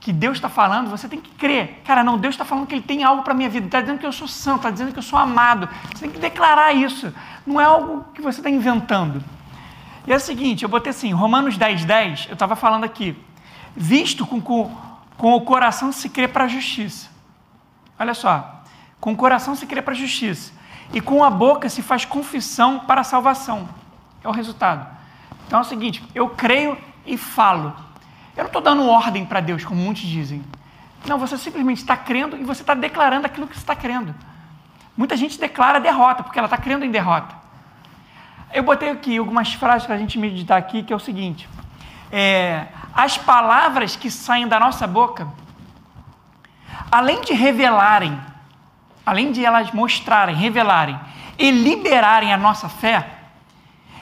que 0.00 0.10
Deus 0.10 0.38
está 0.38 0.48
falando, 0.48 0.88
você 0.88 1.06
tem 1.06 1.20
que 1.20 1.30
crer. 1.32 1.82
Cara, 1.84 2.02
não, 2.02 2.16
Deus 2.16 2.34
está 2.34 2.44
falando 2.44 2.66
que 2.66 2.74
Ele 2.74 2.82
tem 2.82 3.04
algo 3.04 3.22
para 3.22 3.34
a 3.34 3.36
minha 3.36 3.50
vida, 3.50 3.66
está 3.66 3.82
dizendo 3.82 3.98
que 3.98 4.06
eu 4.06 4.12
sou 4.12 4.26
santo, 4.26 4.56
está 4.56 4.70
dizendo 4.70 4.92
que 4.92 4.98
eu 4.98 5.02
sou 5.02 5.18
amado. 5.18 5.68
Você 5.92 6.00
tem 6.00 6.10
que 6.10 6.18
declarar 6.18 6.72
isso. 6.72 7.12
Não 7.46 7.60
é 7.60 7.64
algo 7.64 8.06
que 8.14 8.22
você 8.22 8.40
está 8.40 8.48
inventando. 8.48 9.22
E 10.06 10.12
é 10.12 10.16
o 10.16 10.20
seguinte, 10.20 10.62
eu 10.62 10.68
botei 10.68 10.90
assim, 10.90 11.12
Romanos 11.12 11.56
10, 11.56 11.84
10, 11.84 12.26
eu 12.28 12.34
estava 12.34 12.56
falando 12.56 12.84
aqui, 12.84 13.16
visto 13.76 14.26
com, 14.26 14.40
com, 14.40 14.74
com 15.16 15.34
o 15.34 15.40
coração 15.42 15.92
se 15.92 16.08
crê 16.08 16.26
para 16.26 16.44
a 16.44 16.48
justiça. 16.48 17.08
Olha 17.98 18.14
só, 18.14 18.62
com 19.00 19.12
o 19.12 19.16
coração 19.16 19.54
se 19.54 19.66
crê 19.66 19.82
para 19.82 19.92
a 19.92 19.96
justiça, 19.96 20.52
e 20.92 21.00
com 21.00 21.22
a 21.22 21.30
boca 21.30 21.68
se 21.68 21.82
faz 21.82 22.04
confissão 22.04 22.80
para 22.80 23.02
a 23.02 23.04
salvação. 23.04 23.68
É 24.22 24.28
o 24.28 24.32
resultado. 24.32 24.86
Então 25.46 25.58
é 25.58 25.62
o 25.62 25.64
seguinte, 25.64 26.02
eu 26.14 26.28
creio 26.30 26.76
e 27.06 27.16
falo. 27.16 27.74
Eu 28.36 28.44
não 28.44 28.46
estou 28.46 28.62
dando 28.62 28.86
ordem 28.86 29.24
para 29.24 29.40
Deus, 29.40 29.64
como 29.64 29.80
muitos 29.80 30.02
dizem. 30.02 30.42
Não, 31.06 31.18
você 31.18 31.36
simplesmente 31.38 31.78
está 31.78 31.96
crendo 31.96 32.36
e 32.36 32.44
você 32.44 32.62
está 32.62 32.74
declarando 32.74 33.26
aquilo 33.26 33.46
que 33.46 33.54
você 33.54 33.60
está 33.60 33.74
crendo. 33.74 34.14
Muita 34.96 35.16
gente 35.16 35.38
declara 35.38 35.80
derrota, 35.80 36.22
porque 36.22 36.38
ela 36.38 36.46
está 36.46 36.56
crendo 36.56 36.84
em 36.84 36.90
derrota. 36.90 37.34
Eu 38.52 38.62
botei 38.64 38.90
aqui 38.90 39.16
algumas 39.16 39.54
frases 39.54 39.86
para 39.86 39.94
a 39.94 39.98
gente 39.98 40.18
meditar 40.18 40.58
aqui, 40.58 40.82
que 40.82 40.92
é 40.92 40.96
o 40.96 41.00
seguinte: 41.00 41.48
é, 42.10 42.66
as 42.92 43.16
palavras 43.16 43.94
que 43.94 44.10
saem 44.10 44.48
da 44.48 44.58
nossa 44.58 44.86
boca, 44.86 45.28
além 46.90 47.20
de 47.22 47.32
revelarem, 47.32 48.20
além 49.06 49.30
de 49.30 49.44
elas 49.44 49.70
mostrarem, 49.70 50.34
revelarem 50.34 50.98
e 51.38 51.50
liberarem 51.50 52.32
a 52.32 52.36
nossa 52.36 52.68
fé, 52.68 53.08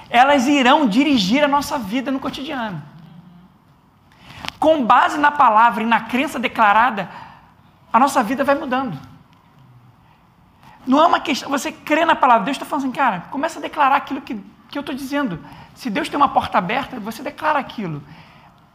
elas 0.09 0.47
irão 0.47 0.88
dirigir 0.88 1.45
a 1.45 1.49
nossa 1.49 1.78
vida 1.78 2.11
no 2.11 2.19
cotidiano. 2.19 2.83
Com 4.59 4.85
base 4.85 5.19
na 5.19 5.31
palavra 5.31 5.83
e 5.83 5.87
na 5.87 6.00
crença 6.00 6.38
declarada, 6.38 7.09
a 7.93 7.99
nossa 7.99 8.23
vida 8.23 8.43
vai 8.43 8.55
mudando. 8.55 8.99
Não 10.88 10.99
é 10.99 11.07
uma 11.07 11.21
questão, 11.21 11.50
você 11.50 11.71
crê 11.71 12.07
na 12.07 12.16
palavra, 12.16 12.47
Deus 12.47 12.57
está 12.57 12.64
falando 12.64 12.87
assim, 12.87 12.92
cara, 12.92 13.25
começa 13.30 13.59
a 13.59 13.62
declarar 13.62 13.97
aquilo 13.97 14.23
que, 14.23 14.42
que 14.71 14.78
eu 14.78 14.80
estou 14.80 14.95
dizendo. 14.95 15.38
Se 15.75 15.90
Deus 15.90 16.09
tem 16.09 16.16
uma 16.16 16.30
porta 16.30 16.57
aberta, 16.57 16.99
você 16.99 17.23
declara 17.23 17.59
aquilo. 17.59 18.02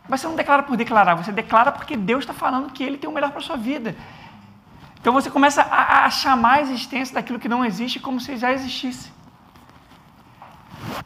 Mas 0.08 0.22
você 0.22 0.28
não 0.28 0.36
declara 0.36 0.62
por 0.62 0.78
declarar, 0.78 1.16
você 1.16 1.32
declara 1.32 1.72
porque 1.72 1.98
Deus 1.98 2.20
está 2.20 2.32
falando 2.32 2.72
que 2.72 2.84
Ele 2.84 3.00
tem 3.00 3.10
o 3.10 3.14
melhor 3.14 3.32
para 3.32 3.40
a 3.40 3.44
sua 3.44 3.58
vida. 3.58 3.96
Então 5.02 5.12
você 5.12 5.28
começa 5.32 5.64
a, 5.64 6.06
a 6.06 6.10
chamar 6.12 6.58
a 6.58 6.62
existência 6.62 7.16
daquilo 7.16 7.40
que 7.40 7.50
não 7.50 7.66
existe 7.66 8.00
como 8.00 8.20
se 8.20 8.38
já 8.38 8.54
existisse. 8.54 9.12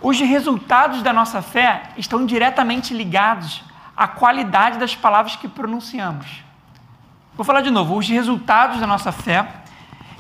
Os 0.02 0.20
resultados 0.20 1.02
da 1.02 1.14
nossa 1.14 1.42
fé 1.42 1.84
estão 1.96 2.26
diretamente 2.26 2.94
ligados 2.94 3.64
à 3.96 4.10
qualidade 4.10 4.78
das 4.78 4.94
palavras 4.94 5.38
que 5.38 5.48
pronunciamos. 5.48 6.44
Vou 7.34 7.46
falar 7.46 7.62
de 7.62 7.72
novo. 7.72 7.96
Os 7.96 8.10
resultados 8.10 8.82
da 8.82 8.86
nossa 8.86 9.14
fé 9.14 9.48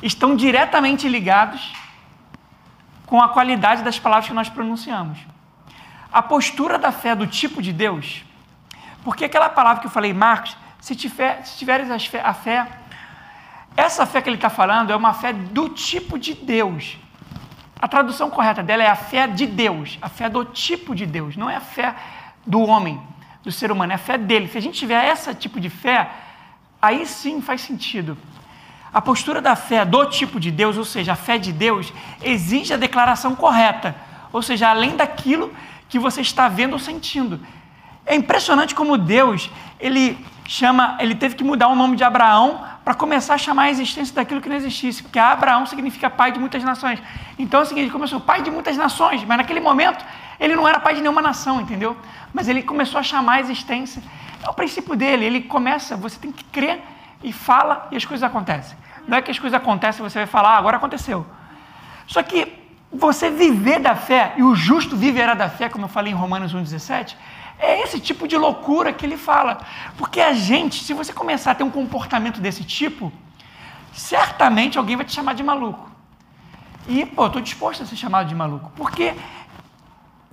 estão 0.01 0.35
diretamente 0.35 1.07
ligados 1.07 1.73
com 3.05 3.21
a 3.21 3.29
qualidade 3.29 3.83
das 3.83 3.97
palavras 3.97 4.27
que 4.27 4.33
nós 4.33 4.49
pronunciamos. 4.49 5.17
A 6.11 6.21
postura 6.21 6.77
da 6.77 6.91
fé 6.91 7.15
do 7.15 7.27
tipo 7.27 7.61
de 7.61 7.71
Deus, 7.73 8.23
porque 9.03 9.25
aquela 9.25 9.49
palavra 9.49 9.81
que 9.81 9.87
eu 9.87 9.91
falei, 9.91 10.13
Marcos, 10.13 10.55
se, 10.79 10.95
tiver, 10.95 11.43
se 11.45 11.57
tiveres 11.57 11.89
a 11.89 12.33
fé, 12.33 12.67
essa 13.75 14.05
fé 14.05 14.21
que 14.21 14.29
ele 14.29 14.37
está 14.37 14.49
falando 14.49 14.91
é 14.91 14.95
uma 14.95 15.13
fé 15.13 15.31
do 15.33 15.69
tipo 15.69 16.17
de 16.17 16.33
Deus. 16.33 16.97
A 17.79 17.87
tradução 17.87 18.29
correta 18.29 18.63
dela 18.63 18.83
é 18.83 18.87
a 18.87 18.95
fé 18.95 19.27
de 19.27 19.45
Deus, 19.45 19.99
a 20.01 20.09
fé 20.09 20.27
do 20.27 20.43
tipo 20.43 20.95
de 20.95 21.05
Deus, 21.05 21.37
não 21.37 21.49
é 21.49 21.55
a 21.55 21.61
fé 21.61 21.95
do 22.45 22.59
homem, 22.61 22.99
do 23.43 23.51
ser 23.51 23.71
humano, 23.71 23.91
é 23.91 23.95
a 23.95 23.99
fé 23.99 24.17
dele. 24.17 24.47
Se 24.47 24.57
a 24.57 24.61
gente 24.61 24.79
tiver 24.79 25.07
esse 25.09 25.33
tipo 25.35 25.59
de 25.59 25.69
fé, 25.69 26.09
aí 26.81 27.05
sim 27.05 27.39
faz 27.39 27.61
sentido. 27.61 28.17
A 28.93 29.01
postura 29.01 29.41
da 29.41 29.55
fé 29.55 29.83
do 29.83 30.05
tipo 30.05 30.39
de 30.39 30.49
Deus, 30.49 30.77
ou 30.77 30.85
seja, 30.85 31.13
a 31.13 31.15
fé 31.15 31.37
de 31.37 31.51
Deus, 31.51 31.93
exige 32.21 32.73
a 32.73 32.77
declaração 32.77 33.35
correta, 33.35 33.95
ou 34.31 34.41
seja, 34.41 34.69
além 34.69 34.95
daquilo 34.95 35.53
que 35.89 35.99
você 35.99 36.21
está 36.21 36.47
vendo 36.47 36.73
ou 36.73 36.79
sentindo. 36.79 37.39
É 38.05 38.15
impressionante 38.15 38.73
como 38.73 38.97
Deus, 38.97 39.49
ele 39.79 40.17
chama, 40.47 40.97
ele 40.99 41.13
teve 41.13 41.35
que 41.35 41.43
mudar 41.43 41.67
o 41.67 41.75
nome 41.75 41.97
de 41.97 42.03
Abraão 42.03 42.63
para 42.83 42.93
começar 42.93 43.33
a 43.33 43.37
chamar 43.37 43.63
a 43.63 43.69
existência 43.69 44.15
daquilo 44.15 44.39
que 44.39 44.47
não 44.47 44.55
existisse, 44.55 45.03
porque 45.03 45.19
Abraão 45.19 45.65
significa 45.65 46.09
pai 46.09 46.31
de 46.31 46.39
muitas 46.39 46.63
nações. 46.63 47.01
Então 47.37 47.59
é 47.59 47.63
o 47.63 47.65
seguinte, 47.65 47.83
ele 47.83 47.91
começou 47.91 48.19
pai 48.21 48.41
de 48.41 48.49
muitas 48.49 48.77
nações, 48.77 49.23
mas 49.25 49.37
naquele 49.37 49.59
momento 49.59 50.05
ele 50.39 50.55
não 50.55 50.65
era 50.65 50.79
pai 50.79 50.95
de 50.95 51.01
nenhuma 51.01 51.21
nação, 51.21 51.59
entendeu? 51.59 51.97
Mas 52.33 52.47
ele 52.47 52.63
começou 52.63 52.99
a 52.99 53.03
chamar 53.03 53.33
a 53.33 53.39
existência. 53.41 54.01
É 54.41 54.49
o 54.49 54.53
princípio 54.53 54.95
dele, 54.95 55.25
ele 55.25 55.41
começa, 55.41 55.97
você 55.97 56.17
tem 56.17 56.31
que 56.31 56.45
crer 56.45 56.81
e 57.23 57.31
fala 57.33 57.87
e 57.91 57.95
as 57.95 58.05
coisas 58.05 58.23
acontecem. 58.23 58.77
Não 59.07 59.17
é 59.17 59.21
que 59.21 59.31
as 59.31 59.39
coisas 59.39 59.57
acontecem 59.57 60.05
e 60.05 60.09
você 60.09 60.19
vai 60.19 60.27
falar, 60.27 60.55
ah, 60.55 60.57
agora 60.57 60.77
aconteceu. 60.77 61.25
Só 62.05 62.21
que 62.23 62.53
você 62.91 63.29
viver 63.29 63.79
da 63.79 63.95
fé, 63.95 64.33
e 64.37 64.43
o 64.43 64.55
justo 64.55 64.95
viverá 64.95 65.33
da 65.33 65.49
fé, 65.49 65.69
como 65.69 65.85
eu 65.85 65.89
falei 65.89 66.11
em 66.11 66.15
Romanos 66.15 66.53
1,17, 66.53 67.15
é 67.59 67.81
esse 67.81 67.99
tipo 67.99 68.27
de 68.27 68.37
loucura 68.37 68.93
que 68.93 69.05
ele 69.05 69.17
fala. 69.17 69.59
Porque 69.97 70.21
a 70.21 70.33
gente, 70.33 70.83
se 70.83 70.93
você 70.93 71.11
começar 71.11 71.51
a 71.51 71.55
ter 71.55 71.63
um 71.63 71.71
comportamento 71.71 72.39
desse 72.39 72.63
tipo, 72.63 73.11
certamente 73.91 74.77
alguém 74.77 74.95
vai 74.95 75.05
te 75.05 75.13
chamar 75.13 75.33
de 75.33 75.43
maluco. 75.43 75.89
E, 76.87 77.05
pô, 77.05 77.23
eu 77.23 77.27
estou 77.27 77.41
disposto 77.41 77.83
a 77.83 77.85
ser 77.85 77.95
chamado 77.95 78.27
de 78.27 78.35
maluco. 78.35 78.71
Porque 78.75 79.13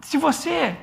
se 0.03 0.17
você 0.17 0.77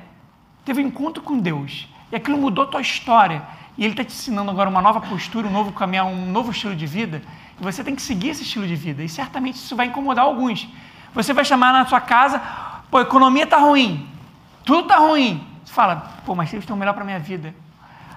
teve 0.64 0.82
um 0.82 0.88
encontro 0.88 1.22
com 1.22 1.38
Deus 1.38 1.88
e 2.10 2.16
aquilo 2.16 2.36
mudou 2.36 2.64
a 2.64 2.66
tua 2.66 2.80
história, 2.80 3.42
e 3.76 3.84
Ele 3.84 3.92
está 3.92 4.04
te 4.04 4.12
ensinando 4.12 4.50
agora 4.50 4.68
uma 4.68 4.82
nova 4.82 5.00
postura, 5.00 5.46
um 5.46 5.50
novo 5.50 5.72
caminho, 5.72 6.04
um 6.04 6.30
novo 6.30 6.50
estilo 6.50 6.74
de 6.74 6.86
vida, 6.86 7.22
e 7.60 7.62
você 7.62 7.82
tem 7.82 7.94
que 7.94 8.02
seguir 8.02 8.30
esse 8.30 8.42
estilo 8.42 8.66
de 8.66 8.76
vida. 8.76 9.02
E 9.02 9.08
certamente 9.08 9.56
isso 9.56 9.74
vai 9.74 9.86
incomodar 9.86 10.24
alguns. 10.24 10.68
Você 11.14 11.32
vai 11.32 11.44
chamar 11.44 11.72
na 11.72 11.86
sua 11.86 12.00
casa, 12.00 12.40
pô, 12.90 12.98
a 12.98 13.02
economia 13.02 13.44
está 13.44 13.58
ruim, 13.58 14.08
tudo 14.64 14.82
está 14.82 14.96
ruim. 14.96 15.46
Você 15.64 15.72
fala, 15.72 16.20
pô, 16.24 16.34
mas 16.34 16.52
eles 16.52 16.64
estão 16.64 16.76
melhor 16.76 16.92
para 16.92 17.02
a 17.02 17.06
minha 17.06 17.18
vida. 17.18 17.54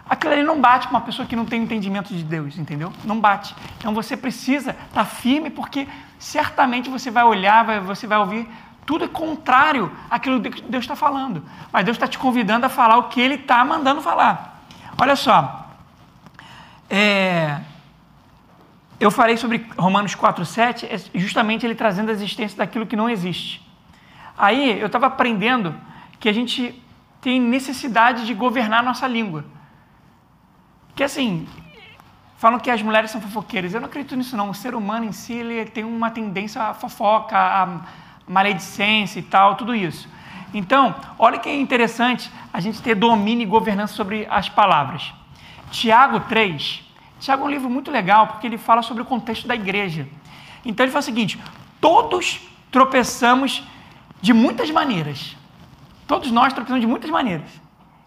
Aquilo 0.08 0.34
ali 0.34 0.44
não 0.44 0.62
bate 0.62 0.88
com 0.88 0.94
uma 0.94 1.02
pessoa 1.02 1.28
que 1.28 1.36
não 1.36 1.46
tem 1.46 1.64
entendimento 1.64 2.14
de 2.14 2.24
Deus, 2.24 2.58
entendeu? 2.58 2.94
Não 3.04 3.20
bate. 3.20 3.56
Então 3.80 3.94
você 3.94 4.16
precisa 4.16 4.72
estar 4.72 4.88
tá 4.94 5.06
firme, 5.06 5.50
porque 5.50 5.88
certamente 6.20 6.90
você 6.90 7.10
vai 7.10 7.24
olhar, 7.24 7.66
vai, 7.66 7.80
você 7.80 8.06
vai 8.06 8.20
ouvir 8.20 8.48
tudo 8.86 9.06
é 9.06 9.08
contrário 9.08 9.92
àquilo 10.10 10.40
que 10.42 10.62
Deus 10.62 10.84
está 10.84 10.96
falando. 10.96 11.44
Mas 11.72 11.84
Deus 11.84 11.96
está 11.96 12.08
te 12.08 12.20
convidando 12.20 12.66
a 12.66 12.70
falar 12.70 12.98
o 12.98 13.04
que 13.04 13.20
Ele 13.20 13.36
está 13.36 13.66
mandando 13.66 14.02
falar. 14.02 14.55
Olha 14.98 15.16
só, 15.16 15.70
é, 16.90 17.60
eu 19.00 19.12
falei 19.12 19.36
sobre 19.36 19.66
Romanos 19.78 20.16
4,7, 20.16 20.88
é 20.90 21.20
justamente 21.20 21.66
ele 21.66 21.76
trazendo 21.76 22.10
a 22.10 22.14
existência 22.14 22.58
daquilo 22.58 22.86
que 22.86 22.96
não 22.96 23.10
existe. 23.10 23.62
Aí 24.38 24.80
eu 24.80 24.88
estava 24.88 25.08
aprendendo 25.08 25.76
que 26.20 26.30
a 26.30 26.34
gente 26.34 26.82
tem 27.20 27.40
necessidade 27.40 28.26
de 28.26 28.34
governar 28.34 28.80
a 28.80 28.84
nossa 28.84 29.08
língua. 29.08 29.44
Que 30.96 31.04
assim, 31.04 31.48
falam 32.38 32.60
que 32.60 32.70
as 32.70 32.82
mulheres 32.82 33.12
são 33.12 33.20
fofoqueiras. 33.20 33.74
Eu 33.74 33.82
não 33.82 33.88
acredito 33.88 34.16
nisso 34.16 34.38
não. 34.38 34.50
O 34.50 34.54
ser 34.54 34.76
humano 34.76 35.06
em 35.06 35.12
si 35.12 35.34
ele 35.34 35.66
tem 35.66 35.84
uma 35.84 36.10
tendência 36.10 36.62
à 36.62 36.74
fofoca, 36.74 37.38
à 37.38 37.82
maledicência 38.28 39.20
e 39.20 39.24
tal, 39.24 39.56
tudo 39.56 39.76
isso. 39.76 40.08
Então, 40.54 40.96
olha 41.20 41.40
que 41.40 41.52
interessante 41.52 42.32
a 42.54 42.60
gente 42.60 42.82
ter 42.82 42.96
domínio 42.96 43.44
e 43.44 43.46
governança 43.46 43.94
sobre 43.94 44.28
as 44.30 44.48
palavras. 44.48 45.14
Tiago 45.72 46.22
3. 46.22 46.84
Tiago 47.20 47.44
é 47.44 47.46
um 47.46 47.50
livro 47.50 47.70
muito 47.70 47.92
legal 47.92 48.28
porque 48.28 48.48
ele 48.48 48.58
fala 48.58 48.82
sobre 48.82 49.02
o 49.02 49.06
contexto 49.06 49.48
da 49.48 49.56
igreja. 49.56 50.08
Então 50.64 50.86
ele 50.86 50.92
fala 50.92 51.02
o 51.02 51.06
seguinte: 51.06 51.40
todos 51.82 52.40
tropeçamos 52.72 53.64
de 54.22 54.34
muitas 54.34 54.70
maneiras. 54.72 55.36
Todos 56.08 56.32
nós 56.32 56.54
tropeçamos 56.54 56.82
de 56.82 56.88
muitas 56.88 57.10
maneiras. 57.10 57.50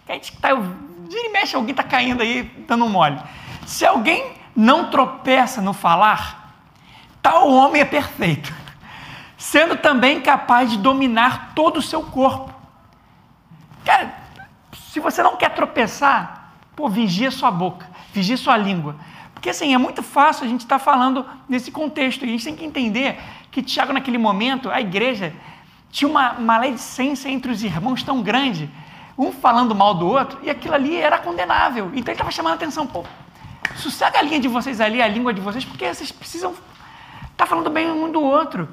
A 0.08 0.12
gente 0.14 0.32
está, 0.32 0.54
vira 0.54 1.30
mexe, 1.32 1.54
alguém 1.54 1.72
está 1.72 1.82
caindo 1.82 2.22
aí, 2.22 2.44
dando 2.66 2.84
um 2.84 2.88
mole. 2.88 3.20
Se 3.66 3.84
alguém 3.84 4.32
não 4.56 4.90
tropeça 4.90 5.60
no 5.60 5.72
falar, 5.74 6.54
tal 7.20 7.50
homem 7.50 7.82
é 7.82 7.84
perfeito 7.84 8.52
sendo 9.38 9.76
também 9.76 10.20
capaz 10.20 10.70
de 10.72 10.76
dominar 10.76 11.52
todo 11.54 11.78
o 11.78 11.82
seu 11.82 12.02
corpo. 12.02 12.52
Cara, 13.84 14.12
se 14.90 14.98
você 14.98 15.22
não 15.22 15.36
quer 15.36 15.54
tropeçar, 15.54 16.52
pô, 16.74 16.88
vigia 16.88 17.30
sua 17.30 17.50
boca, 17.50 17.88
vigia 18.12 18.36
sua 18.36 18.56
língua. 18.56 18.96
Porque 19.32 19.50
assim, 19.50 19.72
é 19.72 19.78
muito 19.78 20.02
fácil 20.02 20.44
a 20.44 20.48
gente 20.48 20.62
estar 20.62 20.80
tá 20.80 20.84
falando 20.84 21.24
nesse 21.48 21.70
contexto. 21.70 22.24
E 22.24 22.28
a 22.28 22.32
gente 22.32 22.44
tem 22.44 22.56
que 22.56 22.64
entender 22.64 23.16
que 23.52 23.62
Tiago, 23.62 23.92
naquele 23.92 24.18
momento, 24.18 24.68
a 24.68 24.80
igreja 24.80 25.32
tinha 25.90 26.10
uma 26.10 26.32
maledicência 26.34 27.28
entre 27.28 27.52
os 27.52 27.62
irmãos 27.62 28.02
tão 28.02 28.20
grande, 28.20 28.68
um 29.16 29.30
falando 29.32 29.74
mal 29.74 29.94
do 29.94 30.06
outro, 30.06 30.38
e 30.42 30.50
aquilo 30.50 30.74
ali 30.74 30.96
era 30.96 31.16
condenável. 31.18 31.86
Então 31.94 32.00
ele 32.00 32.12
estava 32.12 32.30
chamando 32.32 32.52
a 32.52 32.56
atenção, 32.56 32.86
pô, 32.86 33.04
sossega 33.76 34.18
a 34.18 34.22
linha 34.22 34.40
de 34.40 34.48
vocês 34.48 34.80
ali, 34.80 35.00
a 35.00 35.06
língua 35.06 35.32
de 35.32 35.40
vocês, 35.40 35.64
porque 35.64 35.86
vocês 35.86 36.10
precisam 36.10 36.50
estar 36.50 36.64
tá 37.36 37.46
falando 37.46 37.70
bem 37.70 37.88
um 37.90 38.10
do 38.10 38.20
outro. 38.20 38.68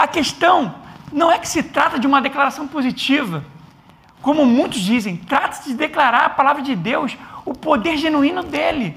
A 0.00 0.08
questão 0.08 0.76
não 1.12 1.30
é 1.30 1.38
que 1.38 1.46
se 1.46 1.62
trata 1.62 1.98
de 1.98 2.06
uma 2.06 2.22
declaração 2.22 2.66
positiva, 2.66 3.44
como 4.22 4.46
muitos 4.46 4.80
dizem, 4.80 5.18
trata-se 5.18 5.68
de 5.68 5.74
declarar 5.74 6.24
a 6.24 6.30
palavra 6.30 6.62
de 6.62 6.74
Deus, 6.74 7.18
o 7.44 7.52
poder 7.52 7.98
genuíno 7.98 8.42
dele. 8.42 8.96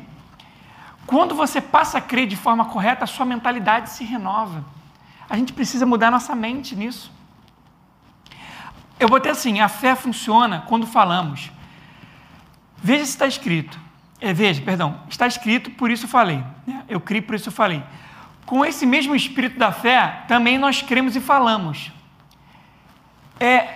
Quando 1.06 1.36
você 1.36 1.60
passa 1.60 1.98
a 1.98 2.02
crer 2.02 2.26
de 2.26 2.38
forma 2.38 2.64
correta, 2.64 3.04
a 3.04 3.08
sua 3.08 3.26
mentalidade 3.26 3.90
se 3.90 4.06
renova. 4.06 4.64
A 5.30 5.36
gente 5.36 5.52
precisa 5.52 5.86
mudar 5.86 6.10
nossa 6.10 6.34
mente 6.36 6.74
nisso. 6.74 7.12
Eu 8.98 9.10
botei 9.10 9.34
assim: 9.34 9.60
a 9.60 9.68
fé 9.68 9.96
funciona 9.96 10.64
quando 10.70 10.88
falamos. 10.88 11.52
Veja 12.78 13.04
se 13.04 13.12
está 13.12 13.28
escrito. 13.28 13.78
É, 14.22 14.32
veja, 14.32 14.62
perdão, 14.62 15.02
está 15.10 15.28
escrito, 15.28 15.70
por 15.72 15.92
isso 15.92 16.08
falei. 16.08 16.42
Né? 16.66 16.86
Eu 16.88 17.02
criei, 17.02 17.22
por 17.22 17.36
isso 17.36 17.52
falei. 17.52 17.84
Com 18.46 18.66
esse 18.66 18.86
mesmo 18.86 19.16
espírito 19.16 19.58
da 19.58 19.72
fé, 19.72 20.24
também 20.28 20.58
nós 20.58 20.82
cremos 20.82 21.16
e 21.16 21.22
falamos. 21.22 21.92
É, 23.40 23.76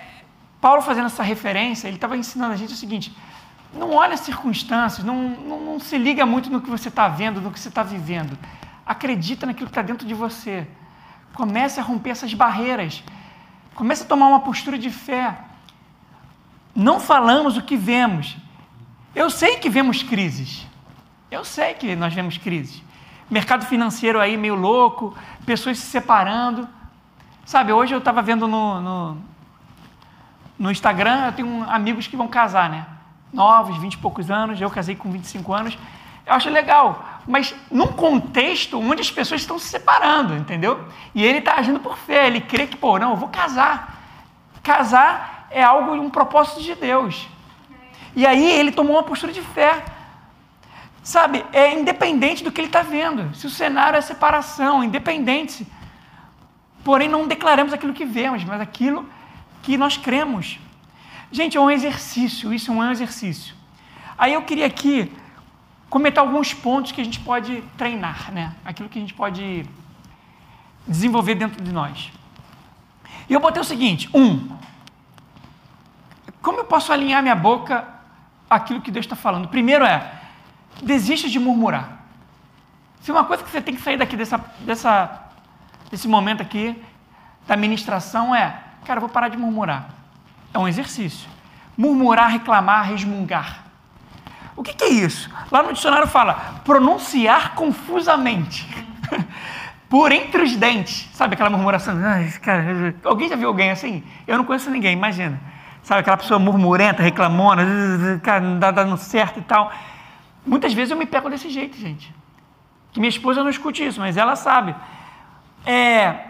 Paulo 0.59 0.81
fazendo 0.81 1.05
essa 1.05 1.23
referência, 1.23 1.87
ele 1.87 1.97
estava 1.97 2.17
ensinando 2.17 2.53
a 2.53 2.57
gente 2.57 2.73
o 2.73 2.77
seguinte: 2.77 3.15
não 3.73 3.93
olha 3.93 4.13
as 4.13 4.21
circunstâncias, 4.21 5.05
não, 5.05 5.29
não, 5.29 5.59
não 5.61 5.79
se 5.79 5.97
liga 5.97 6.25
muito 6.25 6.49
no 6.49 6.61
que 6.61 6.69
você 6.69 6.89
está 6.89 7.07
vendo, 7.07 7.41
no 7.41 7.51
que 7.51 7.59
você 7.59 7.69
está 7.69 7.83
vivendo. 7.83 8.37
Acredita 8.85 9.45
naquilo 9.45 9.67
que 9.67 9.71
está 9.71 9.81
dentro 9.81 10.07
de 10.07 10.13
você. 10.13 10.67
Comece 11.33 11.79
a 11.79 11.83
romper 11.83 12.11
essas 12.11 12.33
barreiras. 12.33 13.03
Comece 13.75 14.03
a 14.03 14.05
tomar 14.05 14.27
uma 14.27 14.39
postura 14.39 14.77
de 14.77 14.89
fé. 14.89 15.37
Não 16.73 16.99
falamos 16.99 17.57
o 17.57 17.61
que 17.61 17.75
vemos. 17.75 18.37
Eu 19.13 19.29
sei 19.29 19.57
que 19.57 19.69
vemos 19.69 20.01
crises. 20.01 20.65
Eu 21.29 21.43
sei 21.43 21.73
que 21.73 21.95
nós 21.95 22.13
vemos 22.13 22.37
crises. 22.37 22.81
Mercado 23.29 23.65
financeiro 23.65 24.19
aí 24.19 24.37
meio 24.37 24.55
louco, 24.55 25.15
pessoas 25.45 25.77
se 25.79 25.85
separando. 25.87 26.67
Sabe, 27.45 27.71
hoje 27.73 27.93
eu 27.93 27.99
estava 27.99 28.21
vendo 28.21 28.47
no, 28.47 28.81
no, 28.81 29.17
no 30.59 30.71
Instagram, 30.71 31.27
eu 31.27 31.33
tenho 31.33 31.63
amigos 31.69 32.07
que 32.07 32.17
vão 32.17 32.27
casar, 32.27 32.69
né? 32.69 32.85
novos, 33.31 33.77
20 33.77 33.93
e 33.93 33.97
poucos 33.97 34.31
anos, 34.31 34.59
eu 34.59 34.69
casei 34.69 34.95
com 34.95 35.11
25 35.11 35.53
anos. 35.53 35.77
Eu 36.25 36.33
acho 36.33 36.49
legal, 36.49 37.05
mas 37.25 37.55
num 37.71 37.87
contexto 37.87 38.79
onde 38.79 39.01
as 39.01 39.11
pessoas 39.11 39.41
estão 39.41 39.57
se 39.57 39.67
separando, 39.67 40.35
entendeu? 40.35 40.85
E 41.15 41.23
ele 41.23 41.39
está 41.39 41.55
agindo 41.55 41.79
por 41.79 41.97
fé, 41.97 42.27
ele 42.27 42.41
crê 42.41 42.67
que, 42.67 42.75
pô, 42.75 42.99
não, 42.99 43.11
eu 43.11 43.15
vou 43.15 43.29
casar. 43.29 43.95
Casar 44.61 45.47
é 45.49 45.63
algo, 45.63 45.93
um 45.93 46.09
propósito 46.09 46.61
de 46.61 46.75
Deus. 46.75 47.27
E 48.15 48.25
aí 48.25 48.51
ele 48.51 48.71
tomou 48.71 48.95
uma 48.95 49.03
postura 49.03 49.31
de 49.31 49.41
fé. 49.41 49.85
Sabe, 51.07 51.45
é 51.53 51.73
independente 51.73 52.43
do 52.43 52.51
que 52.51 52.59
ele 52.59 52.67
está 52.67 52.81
vendo. 52.81 53.33
Se 53.33 53.47
o 53.47 53.49
cenário 53.49 53.97
é 53.97 54.01
separação, 54.01 54.83
independente. 54.83 55.65
Porém, 56.83 57.07
não 57.07 57.29
declaramos 57.29 57.71
aquilo 57.71 57.93
que 57.93 58.03
vemos, 58.03 58.43
mas 58.43 58.59
aquilo 58.59 59.07
que 59.63 59.77
nós 59.77 59.95
cremos. 59.95 60.59
Gente, 61.31 61.55
é 61.55 61.61
um 61.61 61.71
exercício, 61.71 62.53
isso 62.53 62.73
é 62.73 62.75
um 62.75 62.91
exercício. 62.91 63.55
Aí 64.17 64.33
eu 64.33 64.41
queria 64.41 64.65
aqui 64.65 65.09
comentar 65.89 66.25
alguns 66.25 66.53
pontos 66.53 66.91
que 66.91 66.99
a 66.99 67.05
gente 67.05 67.21
pode 67.21 67.63
treinar, 67.77 68.29
né? 68.33 68.53
Aquilo 68.65 68.89
que 68.89 68.99
a 68.99 69.01
gente 69.01 69.13
pode 69.13 69.65
desenvolver 70.85 71.35
dentro 71.35 71.63
de 71.63 71.71
nós. 71.71 72.11
E 73.29 73.33
eu 73.33 73.39
botei 73.39 73.61
o 73.61 73.65
seguinte: 73.65 74.09
um, 74.13 74.57
como 76.41 76.59
eu 76.59 76.65
posso 76.65 76.91
alinhar 76.91 77.23
minha 77.23 77.33
boca 77.33 77.87
àquilo 78.49 78.81
que 78.81 78.91
Deus 78.91 79.05
está 79.05 79.15
falando? 79.15 79.47
Primeiro 79.47 79.85
é, 79.85 80.26
desiste 80.81 81.29
de 81.29 81.39
murmurar. 81.39 81.97
Se 83.01 83.11
uma 83.11 83.23
coisa 83.23 83.43
que 83.43 83.49
você 83.49 83.61
tem 83.61 83.75
que 83.75 83.81
sair 83.81 83.97
daqui 83.97 84.17
dessa, 84.17 84.43
dessa, 84.59 85.21
desse 85.89 86.07
momento 86.07 86.41
aqui, 86.41 86.81
da 87.47 87.55
ministração, 87.55 88.35
é, 88.35 88.59
cara, 88.85 88.97
eu 88.97 89.01
vou 89.01 89.09
parar 89.09 89.29
de 89.29 89.37
murmurar. 89.37 89.89
É 90.53 90.59
um 90.59 90.67
exercício. 90.67 91.29
Murmurar, 91.77 92.29
reclamar, 92.29 92.85
resmungar. 92.89 93.63
O 94.55 94.63
que, 94.63 94.73
que 94.73 94.83
é 94.83 94.89
isso? 94.89 95.29
Lá 95.51 95.61
no 95.61 95.71
dicionário 95.71 96.07
fala 96.07 96.61
pronunciar 96.65 97.53
confusamente. 97.53 98.67
Por 99.87 100.11
entre 100.11 100.41
os 100.41 100.55
dentes. 100.55 101.07
Sabe 101.13 101.35
aquela 101.35 101.49
murmuração? 101.49 101.95
cara, 102.41 102.93
alguém 103.05 103.29
já 103.29 103.35
viu 103.35 103.47
alguém 103.47 103.69
assim? 103.69 104.03
Eu 104.27 104.37
não 104.37 104.43
conheço 104.43 104.69
ninguém, 104.69 104.93
imagina. 104.93 105.39
Sabe 105.81 106.01
aquela 106.01 106.17
pessoa 106.17 106.37
murmurenta, 106.39 107.01
reclamona, 107.01 107.63
cara, 108.21 108.41
não 108.41 108.59
dá 108.59 108.71
dando 108.71 108.97
certo 108.97 109.39
e 109.39 109.43
tal. 109.43 109.71
Muitas 110.47 110.73
vezes 110.73 110.91
eu 110.91 110.97
me 110.97 111.05
pego 111.05 111.29
desse 111.29 111.49
jeito, 111.49 111.77
gente. 111.77 112.13
Que 112.91 112.99
minha 112.99 113.09
esposa 113.09 113.43
não 113.43 113.49
escute 113.49 113.85
isso, 113.85 113.99
mas 113.99 114.15
ela 114.15 114.35
sabe. 114.35 114.73
É, 115.65 116.25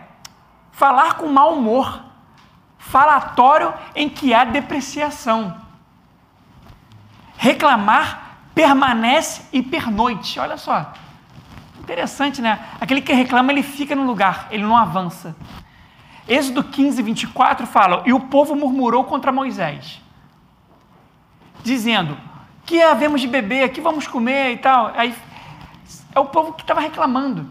falar 0.72 1.14
com 1.14 1.28
mau 1.28 1.54
humor 1.54 2.04
falatório 2.78 3.74
em 3.96 4.10
que 4.10 4.34
há 4.34 4.44
depreciação. 4.44 5.56
Reclamar 7.38 8.40
permanece 8.56 9.44
e 9.54 9.62
pernoite. 9.62 10.40
Olha 10.40 10.58
só. 10.58 10.94
Interessante, 11.80 12.42
né? 12.42 12.60
Aquele 12.82 13.02
que 13.02 13.14
reclama, 13.14 13.52
ele 13.52 13.62
fica 13.62 13.96
no 13.96 14.04
lugar, 14.04 14.48
ele 14.50 14.64
não 14.64 14.76
avança. 14.76 15.36
Êxodo 16.28 16.64
15, 16.64 17.02
24 17.02 17.68
fala: 17.68 18.04
E 18.06 18.12
o 18.12 18.20
povo 18.20 18.56
murmurou 18.56 19.04
contra 19.04 19.32
Moisés, 19.32 20.02
dizendo: 21.64 22.18
Que 22.68 22.84
havemos 22.84 23.20
de 23.20 23.28
beber, 23.28 23.70
que 23.70 23.82
vamos 23.82 24.06
comer 24.06 24.54
e 24.54 24.58
tal. 24.58 24.94
Aí 24.96 25.16
é 26.14 26.20
o 26.20 26.26
povo 26.26 26.54
que 26.54 26.62
estava 26.62 26.80
reclamando. 26.80 27.50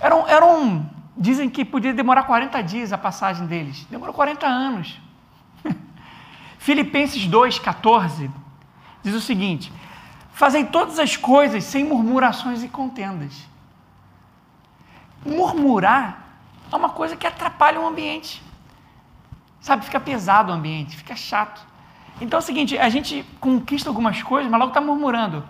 Era 0.00 0.16
um, 0.16 0.26
era 0.26 0.46
um 0.46 0.86
Dizem 1.16 1.50
que 1.50 1.64
podia 1.64 1.92
demorar 1.92 2.22
40 2.22 2.62
dias 2.62 2.92
a 2.92 2.98
passagem 2.98 3.46
deles. 3.46 3.84
Demorou 3.90 4.14
40 4.14 4.46
anos. 4.46 4.98
Filipenses 6.58 7.22
2,14 7.28 8.30
diz 9.02 9.14
o 9.14 9.20
seguinte: 9.20 9.72
Fazem 10.32 10.64
todas 10.64 10.98
as 10.98 11.16
coisas 11.16 11.64
sem 11.64 11.84
murmurações 11.84 12.62
e 12.62 12.68
contendas. 12.68 13.46
Murmurar 15.24 16.26
é 16.72 16.74
uma 16.74 16.88
coisa 16.88 17.14
que 17.14 17.26
atrapalha 17.26 17.78
o 17.78 17.86
ambiente. 17.86 18.42
Sabe, 19.60 19.84
fica 19.84 20.00
pesado 20.00 20.50
o 20.50 20.54
ambiente, 20.54 20.96
fica 20.96 21.14
chato. 21.14 21.64
Então 22.20 22.38
é 22.38 22.42
o 22.42 22.44
seguinte: 22.44 22.78
a 22.78 22.88
gente 22.88 23.24
conquista 23.40 23.88
algumas 23.88 24.22
coisas, 24.22 24.50
mas 24.50 24.58
logo 24.58 24.70
está 24.70 24.80
murmurando. 24.80 25.44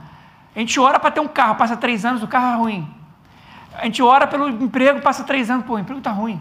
A 0.55 0.59
gente 0.59 0.79
ora 0.79 1.01
para 1.01 1.11
ter 1.11 1.21
um 1.21 1.29
carro, 1.29 1.55
passa 1.57 1.77
três 1.77 2.05
anos, 2.05 2.23
o 2.23 2.29
carro 2.29 2.53
é 2.53 2.57
ruim. 2.57 2.95
A 3.75 3.85
gente 3.85 4.03
ora 4.03 4.27
pelo 4.27 4.49
emprego, 4.49 5.01
passa 5.01 5.25
três 5.25 5.51
anos, 5.51 5.65
pô, 5.65 5.75
o 5.75 5.79
emprego 5.79 5.99
está 5.99 6.11
ruim. 6.11 6.41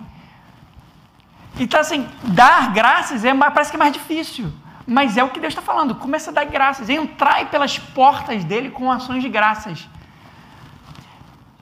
Então, 1.60 1.80
assim, 1.80 2.08
dar 2.24 2.72
graças 2.74 3.24
é, 3.24 3.34
parece 3.34 3.72
que 3.72 3.78
é 3.78 3.80
mais 3.80 3.94
difícil. 3.94 4.52
Mas 4.86 5.16
é 5.16 5.24
o 5.24 5.30
que 5.30 5.40
Deus 5.40 5.52
está 5.52 5.62
falando. 5.62 5.96
Começa 5.96 6.32
a 6.32 6.34
dar 6.34 6.46
graças. 6.46 6.90
Entrai 6.90 7.46
pelas 7.46 7.78
portas 7.78 8.44
dele 8.44 8.70
com 8.70 8.92
ações 8.92 9.22
de 9.22 9.30
graças. 9.30 9.88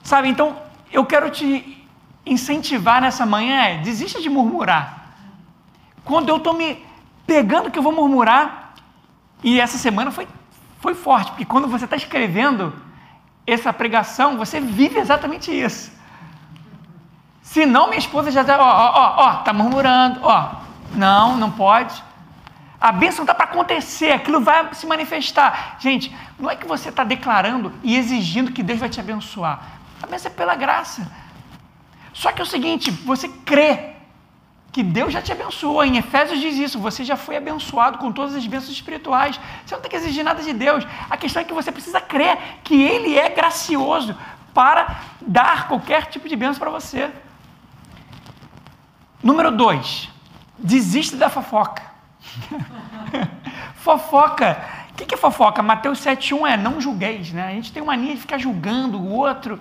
Sabe, 0.02 0.28
então, 0.28 0.56
eu 0.92 1.04
quero 1.04 1.30
te 1.30 1.86
incentivar 2.24 3.00
nessa 3.00 3.24
manhã 3.24 3.80
desista 3.82 4.20
de 4.20 4.28
murmurar. 4.28 5.12
Quando 6.04 6.28
eu 6.28 6.38
estou 6.38 6.54
me 6.54 6.84
pegando 7.30 7.70
que 7.70 7.78
eu 7.78 7.82
vou 7.84 7.92
murmurar, 7.92 8.74
e 9.40 9.60
essa 9.60 9.78
semana 9.78 10.10
foi, 10.10 10.26
foi 10.80 10.94
forte, 10.96 11.30
porque 11.30 11.44
quando 11.44 11.68
você 11.68 11.84
está 11.84 11.94
escrevendo, 11.94 12.74
essa 13.46 13.72
pregação, 13.72 14.36
você 14.36 14.60
vive 14.60 14.98
exatamente 14.98 15.52
isso. 15.52 15.92
Se 17.40 17.64
não, 17.64 17.86
minha 17.86 18.00
esposa 18.00 18.32
já 18.32 18.40
está, 18.40 18.58
ó, 18.58 18.64
ó, 18.64 19.14
ó, 19.26 19.38
está 19.38 19.52
murmurando, 19.52 20.18
ó, 20.24 20.56
não, 20.92 21.36
não 21.36 21.52
pode. 21.52 22.02
A 22.80 22.90
bênção 22.90 23.22
está 23.22 23.32
para 23.32 23.44
acontecer, 23.44 24.10
aquilo 24.10 24.40
vai 24.40 24.74
se 24.74 24.84
manifestar. 24.84 25.76
Gente, 25.78 26.12
não 26.36 26.50
é 26.50 26.56
que 26.56 26.66
você 26.66 26.88
está 26.88 27.04
declarando 27.04 27.72
e 27.84 27.96
exigindo 27.96 28.50
que 28.50 28.64
Deus 28.64 28.80
vai 28.80 28.88
te 28.88 28.98
abençoar. 28.98 29.60
A 30.02 30.06
bênção 30.08 30.32
é 30.32 30.34
pela 30.34 30.56
graça. 30.56 31.08
Só 32.12 32.32
que 32.32 32.40
é 32.40 32.44
o 32.44 32.46
seguinte, 32.46 32.90
você 32.90 33.28
crê 33.28 33.99
que 34.72 34.82
Deus 34.82 35.12
já 35.12 35.20
te 35.20 35.32
abençoou. 35.32 35.84
Em 35.84 35.96
Efésios 35.96 36.40
diz 36.40 36.56
isso, 36.56 36.78
você 36.78 37.04
já 37.04 37.16
foi 37.16 37.36
abençoado 37.36 37.98
com 37.98 38.12
todas 38.12 38.34
as 38.34 38.46
bênçãos 38.46 38.72
espirituais. 38.72 39.38
Você 39.64 39.74
não 39.74 39.82
tem 39.82 39.90
que 39.90 39.96
exigir 39.96 40.24
nada 40.24 40.42
de 40.42 40.52
Deus. 40.52 40.86
A 41.08 41.16
questão 41.16 41.42
é 41.42 41.44
que 41.44 41.52
você 41.52 41.72
precisa 41.72 42.00
crer 42.00 42.38
que 42.62 42.80
Ele 42.80 43.18
é 43.18 43.28
gracioso 43.28 44.16
para 44.54 45.00
dar 45.20 45.68
qualquer 45.68 46.06
tipo 46.06 46.28
de 46.28 46.36
bênção 46.36 46.60
para 46.60 46.70
você. 46.70 47.10
Número 49.22 49.50
dois, 49.50 50.08
desiste 50.58 51.16
da 51.16 51.28
fofoca. 51.28 51.82
fofoca. 53.76 54.80
O 54.90 54.94
que 54.94 55.14
é 55.14 55.18
fofoca? 55.18 55.62
Mateus 55.62 55.98
7,1 56.04 56.46
é 56.46 56.56
não 56.56 56.80
julgueis, 56.80 57.32
né? 57.32 57.48
A 57.48 57.52
gente 57.52 57.72
tem 57.72 57.82
uma 57.82 57.96
mania 57.96 58.14
de 58.14 58.20
ficar 58.20 58.38
julgando 58.38 58.98
o 58.98 59.10
outro. 59.10 59.58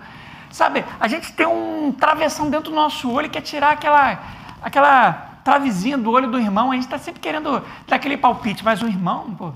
Sabe, 0.52 0.84
a 1.00 1.08
gente 1.08 1.32
tem 1.34 1.46
um 1.46 1.92
travessão 1.92 2.50
dentro 2.50 2.72
do 2.72 2.76
nosso 2.76 3.10
olho 3.12 3.30
que 3.30 3.38
é 3.38 3.42
tirar 3.42 3.72
aquela, 3.72 4.20
aquela 4.62 5.40
travezinha 5.44 5.98
do 5.98 6.12
olho 6.12 6.30
do 6.30 6.40
irmão. 6.40 6.72
A 6.72 6.76
gente 6.76 6.86
está 6.86 6.98
sempre 6.98 7.20
querendo 7.20 7.64
dar 7.88 7.96
aquele 7.96 8.18
palpite, 8.18 8.64
mas 8.64 8.82
o 8.82 8.88
irmão, 8.88 9.34
pô. 9.36 9.52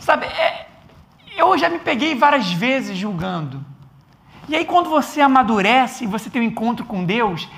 Sabe, 0.00 0.26
é, 0.26 0.68
eu 1.36 1.56
já 1.56 1.68
me 1.68 1.78
peguei 1.78 2.14
várias 2.14 2.52
vezes 2.52 2.96
julgando. 2.96 3.64
E 4.48 4.56
aí, 4.56 4.64
quando 4.64 4.90
você 4.90 5.20
amadurece 5.20 6.04
e 6.04 6.06
você 6.06 6.28
tem 6.28 6.42
um 6.42 6.44
encontro 6.44 6.84
com 6.84 7.04
Deus 7.04 7.48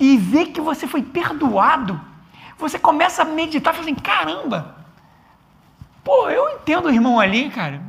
e 0.00 0.16
vê 0.16 0.46
que 0.46 0.60
você 0.60 0.86
foi 0.86 1.02
perdoado, 1.02 2.00
você 2.58 2.78
começa 2.78 3.22
a 3.22 3.24
meditar 3.24 3.72
e 3.72 3.76
fala 3.76 3.88
assim: 3.88 3.94
caramba, 3.94 4.76
pô, 6.02 6.30
eu 6.30 6.48
entendo 6.54 6.86
o 6.86 6.90
irmão 6.90 7.20
ali, 7.20 7.50
cara. 7.50 7.82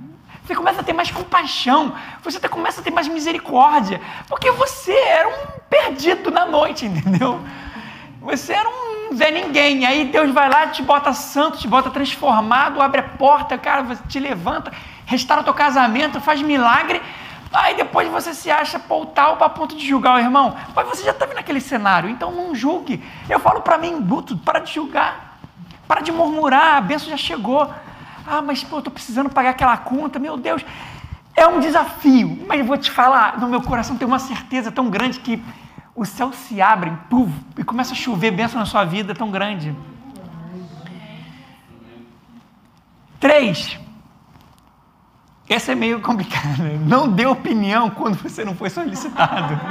Você 0.48 0.56
começa 0.56 0.80
a 0.80 0.84
ter 0.84 0.94
mais 0.94 1.12
compaixão, 1.12 1.94
você 2.24 2.40
começa 2.48 2.80
a 2.80 2.84
ter 2.84 2.90
mais 2.90 3.06
misericórdia, 3.10 4.00
porque 4.30 4.50
você 4.50 4.94
era 4.94 5.28
um 5.28 5.60
perdido 5.70 6.32
na 6.32 6.46
noite, 6.46 6.86
entendeu? 6.88 7.42
Você 8.22 8.54
era 8.54 8.70
um 8.70 9.14
Zé 9.14 9.30
Ninguém. 9.30 9.86
Aí 9.86 10.06
Deus 10.06 10.32
vai 10.32 10.50
lá, 10.50 10.68
te 10.68 10.82
bota 10.82 11.12
santo, 11.12 11.58
te 11.58 11.68
bota 11.68 11.90
transformado, 11.90 12.82
abre 12.82 13.02
a 13.02 13.04
porta, 13.04 13.58
cara, 13.58 13.82
você 13.84 14.02
te 14.08 14.22
levanta, 14.22 14.72
restaura 15.06 15.44
teu 15.44 15.54
casamento, 15.54 16.22
faz 16.22 16.42
milagre. 16.42 17.02
Aí 17.52 17.76
depois 17.76 18.08
você 18.08 18.34
se 18.34 18.50
acha 18.50 18.80
pautal 18.80 19.36
para 19.36 19.50
ponto 19.50 19.76
de 19.76 19.86
julgar 19.86 20.16
o 20.16 20.20
irmão. 20.20 20.56
Mas 20.74 20.88
você 20.88 21.04
já 21.04 21.12
estava 21.12 21.34
naquele 21.34 21.60
cenário, 21.60 22.10
então 22.10 22.32
não 22.32 22.56
julgue. 22.56 23.04
Eu 23.30 23.42
falo 23.42 23.60
para 23.60 23.78
mim, 23.78 24.00
Guto, 24.02 24.38
para 24.38 24.60
de 24.60 24.74
julgar, 24.74 25.40
para 25.86 26.00
de 26.00 26.12
murmurar, 26.14 26.78
a 26.78 26.82
benção 26.82 27.10
já 27.10 27.18
chegou. 27.18 27.70
Ah, 28.28 28.42
mas 28.42 28.62
pô, 28.62 28.76
eu 28.76 28.80
estou 28.80 28.94
precisando 28.94 29.30
pagar 29.30 29.52
aquela 29.52 29.78
conta, 29.78 30.20
meu 30.20 30.36
Deus. 30.36 30.66
É 31.34 31.48
um 31.48 31.62
desafio, 31.62 32.46
mas 32.46 32.60
eu 32.60 32.66
vou 32.66 32.78
te 32.78 32.92
falar, 32.92 33.40
no 33.40 33.48
meu 33.48 33.62
coração 33.62 33.96
tem 33.96 34.06
uma 34.06 34.20
certeza 34.20 34.70
tão 34.70 34.90
grande 34.90 35.20
que 35.20 35.42
o 35.96 36.04
céu 36.04 36.34
se 36.34 36.62
abre 36.62 36.92
puf, 37.10 37.32
e 37.58 37.63
começa 37.63 37.94
a 37.94 37.96
chover 37.96 38.32
bênção 38.32 38.60
na 38.60 38.66
sua 38.66 38.84
vida 38.84 39.16
tão 39.16 39.32
grande. 39.32 39.74
Três. 43.20 43.80
Essa 45.48 45.72
é 45.72 45.76
meio 45.76 46.02
complicada. 46.02 46.63
Não 46.86 47.08
dê 47.08 47.26
opinião 47.26 47.90
quando 47.90 48.16
você 48.16 48.44
não 48.44 48.54
foi 48.54 48.70
solicitado. 48.70 49.58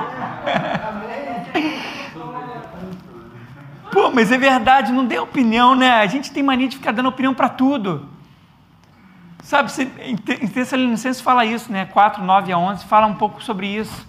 Pô, 3.92 4.10
mas 4.10 4.32
é 4.32 4.38
verdade, 4.38 4.92
não 4.92 5.04
dê 5.04 5.18
opinião, 5.18 5.74
né? 5.74 5.90
A 5.90 6.06
gente 6.06 6.32
tem 6.32 6.42
mania 6.42 6.68
de 6.68 6.76
ficar 6.76 6.92
dando 6.92 7.08
opinião 7.08 7.34
para 7.34 7.48
tudo. 7.48 8.15
Sabe, 9.46 9.70
em 10.00 10.48
Tessalonicenses 10.48 11.22
fala 11.22 11.44
isso, 11.44 11.70
né? 11.70 11.84
4, 11.84 12.20
9 12.20 12.52
a 12.52 12.58
11, 12.58 12.84
fala 12.84 13.06
um 13.06 13.14
pouco 13.14 13.40
sobre 13.40 13.68
isso. 13.68 14.04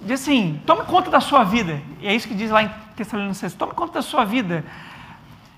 Diz 0.00 0.20
assim, 0.20 0.60
tome 0.66 0.82
conta 0.82 1.08
da 1.12 1.20
sua 1.20 1.44
vida. 1.44 1.80
E 2.00 2.08
é 2.08 2.12
isso 2.12 2.26
que 2.26 2.34
diz 2.34 2.50
lá 2.50 2.64
em 2.64 2.70
Tessalonicenses, 2.96 3.56
tome 3.56 3.72
conta 3.72 3.92
da 3.92 4.02
sua 4.02 4.24
vida. 4.24 4.64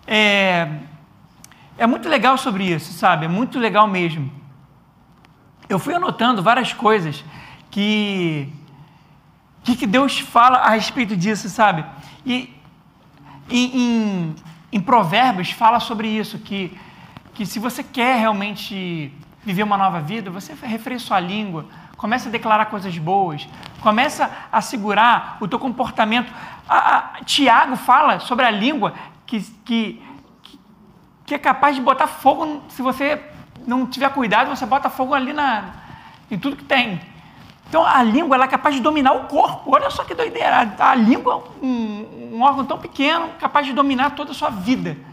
É, 0.06 0.68
é 1.78 1.86
muito 1.86 2.10
legal 2.10 2.36
sobre 2.36 2.64
isso, 2.64 2.92
sabe? 2.92 3.24
É 3.24 3.28
muito 3.28 3.58
legal 3.58 3.88
mesmo. 3.88 4.30
Eu 5.66 5.78
fui 5.78 5.94
anotando 5.94 6.42
várias 6.42 6.74
coisas 6.74 7.24
que, 7.70 8.52
que 9.64 9.86
Deus 9.86 10.18
fala 10.18 10.58
a 10.58 10.68
respeito 10.68 11.16
disso, 11.16 11.48
sabe? 11.48 11.86
E 12.26 12.54
em, 13.48 13.80
em, 13.80 14.34
em 14.70 14.80
Provérbios 14.80 15.52
fala 15.52 15.80
sobre 15.80 16.06
isso, 16.06 16.38
que 16.38 16.78
que 17.40 17.46
se 17.46 17.58
você 17.58 17.82
quer 17.82 18.18
realmente 18.18 19.10
viver 19.42 19.62
uma 19.62 19.78
nova 19.78 19.98
vida, 19.98 20.30
você 20.30 20.52
refreia 20.60 20.98
sua 20.98 21.18
língua, 21.18 21.64
começa 21.96 22.28
a 22.28 22.30
declarar 22.30 22.66
coisas 22.66 22.98
boas, 22.98 23.48
começa 23.80 24.30
a 24.52 24.60
segurar 24.60 25.38
o 25.40 25.48
teu 25.48 25.58
comportamento. 25.58 26.30
A, 26.68 26.98
a, 26.98 27.24
Tiago 27.24 27.76
fala 27.76 28.20
sobre 28.20 28.44
a 28.44 28.50
língua 28.50 28.92
que, 29.24 29.40
que, 29.64 30.02
que 31.24 31.34
é 31.34 31.38
capaz 31.38 31.74
de 31.74 31.80
botar 31.80 32.08
fogo, 32.08 32.62
se 32.68 32.82
você 32.82 33.18
não 33.66 33.86
tiver 33.86 34.10
cuidado, 34.10 34.54
você 34.54 34.66
bota 34.66 34.90
fogo 34.90 35.14
ali 35.14 35.32
na, 35.32 35.64
em 36.30 36.38
tudo 36.38 36.56
que 36.56 36.64
tem. 36.64 37.00
Então 37.70 37.86
a 37.86 38.02
língua 38.02 38.36
ela 38.36 38.44
é 38.44 38.48
capaz 38.48 38.74
de 38.74 38.82
dominar 38.82 39.12
o 39.12 39.28
corpo. 39.28 39.74
Olha 39.74 39.88
só 39.88 40.04
que 40.04 40.14
doideira. 40.14 40.74
A, 40.78 40.94
língua 40.94 41.42
é 41.62 41.64
um, 41.64 42.34
um 42.34 42.42
órgão 42.42 42.66
tão 42.66 42.76
pequeno, 42.76 43.30
capaz 43.40 43.64
de 43.64 43.72
dominar 43.72 44.10
toda 44.10 44.32
a 44.32 44.34
sua 44.34 44.50
vida. 44.50 45.08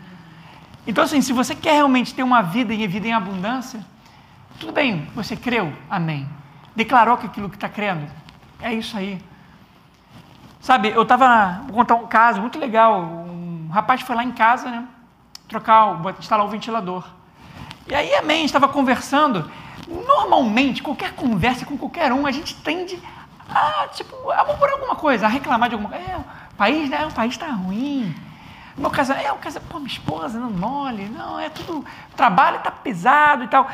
Então, 0.88 1.04
assim, 1.04 1.22
se 1.22 1.34
você 1.34 1.54
quer 1.54 1.74
realmente 1.74 2.14
ter 2.14 2.24
uma 2.24 2.42
vida 2.42 2.74
e 2.74 2.88
vida 2.88 3.10
em 3.10 3.14
abundância, 3.14 3.86
tudo 4.58 4.72
bem, 4.72 5.06
você 5.14 5.36
creu, 5.36 5.74
amém. 5.90 6.28
Declarou 6.74 7.18
que 7.18 7.26
aquilo 7.26 7.50
que 7.50 7.58
está 7.58 7.68
crendo, 7.68 8.08
é 8.62 8.74
isso 8.74 8.98
aí. 8.98 9.22
Sabe, 10.62 10.90
eu 10.90 11.02
estava, 11.02 11.62
vou 11.66 11.74
contar 11.74 11.96
um 11.96 12.08
caso 12.08 12.40
muito 12.40 12.58
legal. 12.58 13.02
Um 13.02 13.68
rapaz 13.70 14.00
foi 14.02 14.16
lá 14.16 14.24
em 14.24 14.32
casa, 14.32 14.72
né? 14.72 14.88
Trocar, 15.50 16.00
instalar 16.20 16.46
o 16.46 16.50
ventilador. 16.50 17.06
E 17.86 17.94
aí, 17.94 18.16
amém, 18.16 18.46
estava 18.46 18.70
conversando. 18.70 19.52
Normalmente, 19.88 20.82
qualquer 20.82 21.12
conversa 21.14 21.66
com 21.66 21.78
qualquer 21.78 22.14
um, 22.14 22.26
a 22.26 22.32
gente 22.32 22.56
tende 22.56 22.98
a, 23.50 23.88
tipo, 23.94 24.16
a 24.32 24.46
murmurar 24.46 24.76
alguma 24.76 24.96
coisa, 24.96 25.26
a 25.26 25.30
reclamar 25.30 25.68
de 25.68 25.76
alguma 25.76 25.92
coisa. 25.92 26.12
É, 26.12 26.18
o 26.18 26.56
país, 26.56 26.90
né? 26.90 27.06
O 27.06 27.14
país 27.14 27.34
está 27.34 27.48
ruim 27.48 28.16
meu 28.78 28.92
casamento, 28.92 29.26
é 29.26 29.32
o 29.32 29.38
casamento, 29.38 29.70
pô, 29.70 29.80
minha 29.80 29.92
esposa 29.92 30.40
não 30.40 30.52
mole, 30.52 31.10
não, 31.10 31.40
é 31.40 31.50
tudo, 31.50 31.84
trabalho 32.16 32.58
está 32.58 32.70
pesado 32.70 33.44
e 33.44 33.48
tal. 33.48 33.68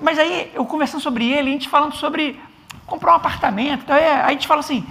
Mas 0.00 0.18
aí, 0.18 0.50
eu 0.54 0.64
conversando 0.66 1.00
sobre 1.00 1.30
ele, 1.30 1.50
a 1.50 1.52
gente 1.52 1.68
falando 1.68 1.94
sobre 1.94 2.40
comprar 2.86 3.12
um 3.12 3.16
apartamento, 3.16 3.82
então, 3.82 3.96
é, 3.96 4.22
aí 4.22 4.26
a 4.26 4.30
gente 4.30 4.46
fala 4.46 4.60
assim, 4.60 4.86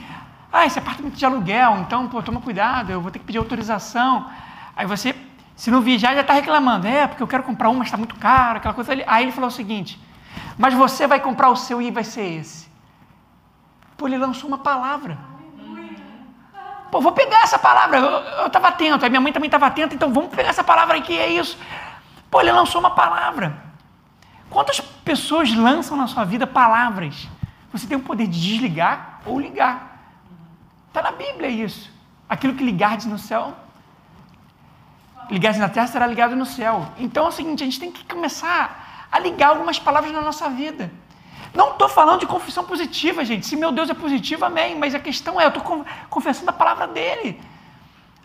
ah, 0.52 0.66
esse 0.66 0.80
apartamento 0.80 1.16
de 1.16 1.26
aluguel, 1.26 1.78
então, 1.80 2.08
pô, 2.08 2.22
toma 2.24 2.40
cuidado, 2.40 2.92
eu 2.92 3.02
vou 3.02 3.12
ter 3.12 3.20
que 3.20 3.26
pedir 3.26 3.38
autorização. 3.38 4.30
Aí 4.76 4.86
você, 4.86 5.16
se 5.56 5.70
não 5.70 5.82
viajar, 5.82 6.14
já 6.14 6.22
está 6.22 6.34
reclamando, 6.34 6.88
é, 6.88 7.06
porque 7.06 7.22
eu 7.22 7.28
quero 7.28 7.44
comprar 7.44 7.70
um, 7.70 7.76
mas 7.76 7.88
está 7.88 7.98
muito 7.98 8.16
caro, 8.16 8.58
aquela 8.58 8.74
coisa. 8.74 8.94
Aí 9.06 9.26
ele 9.26 9.32
falou 9.32 9.50
o 9.50 9.52
seguinte, 9.52 10.00
mas 10.58 10.74
você 10.74 11.06
vai 11.06 11.20
comprar 11.20 11.50
o 11.50 11.56
seu 11.56 11.82
e 11.82 11.92
vai 11.92 12.04
ser 12.04 12.40
esse. 12.40 12.68
Pô, 13.98 14.08
ele 14.08 14.18
lançou 14.18 14.48
uma 14.48 14.60
palavra. 14.60 15.18
Pô, 16.92 17.02
vou 17.02 17.12
pegar 17.12 17.44
essa 17.44 17.60
palavra. 17.60 17.98
Eu 17.98 18.48
estava 18.48 18.70
atento, 18.70 19.06
a 19.06 19.10
minha 19.10 19.22
mãe 19.22 19.34
também 19.34 19.48
estava 19.48 19.68
atenta, 19.68 19.94
então 19.94 20.12
vamos 20.12 20.34
pegar 20.34 20.50
essa 20.50 20.64
palavra 20.64 20.98
aqui, 20.98 21.18
é 21.18 21.28
isso. 21.28 21.58
Pô, 22.30 22.42
ele 22.42 22.52
lançou 22.52 22.80
uma 22.80 22.92
palavra. 22.92 23.56
Quantas 24.50 24.80
pessoas 24.80 25.54
lançam 25.54 25.98
na 25.98 26.08
sua 26.08 26.24
vida 26.24 26.48
palavras? 26.48 27.28
Você 27.72 27.86
tem 27.88 27.98
o 27.98 28.02
poder 28.02 28.28
de 28.28 28.40
desligar 28.40 29.22
ou 29.26 29.40
ligar. 29.40 29.98
Está 30.88 31.02
na 31.02 31.12
Bíblia 31.12 31.50
isso. 31.50 31.92
Aquilo 32.30 32.54
que 32.56 32.64
ligardes 32.64 33.06
no 33.06 33.18
céu, 33.18 33.54
ligardes 35.30 35.60
na 35.60 35.70
terra 35.70 35.88
será 35.88 36.08
ligado 36.08 36.36
no 36.36 36.46
céu. 36.46 36.88
Então 36.98 37.26
é 37.26 37.30
o 37.30 37.32
seguinte, 37.32 37.64
a 37.64 37.66
gente 37.66 37.80
tem 37.80 37.92
que 37.92 38.04
começar 38.06 39.08
a 39.12 39.20
ligar 39.20 39.50
algumas 39.50 39.80
palavras 39.80 40.12
na 40.12 40.22
nossa 40.22 40.50
vida. 40.50 40.92
Não 41.58 41.72
estou 41.72 41.90
falando 41.90 42.20
de 42.20 42.28
confissão 42.28 42.64
positiva, 42.64 43.26
gente. 43.26 43.48
Se 43.48 43.56
meu 43.56 43.72
Deus 43.72 43.90
é 43.90 43.96
positivo, 43.96 44.46
amém. 44.46 44.78
Mas 44.78 44.94
a 44.94 45.00
questão 45.00 45.42
é, 45.42 45.46
eu 45.46 45.48
estou 45.48 45.84
confessando 46.08 46.52
a 46.52 46.54
palavra 46.54 46.86
dele. 46.86 47.42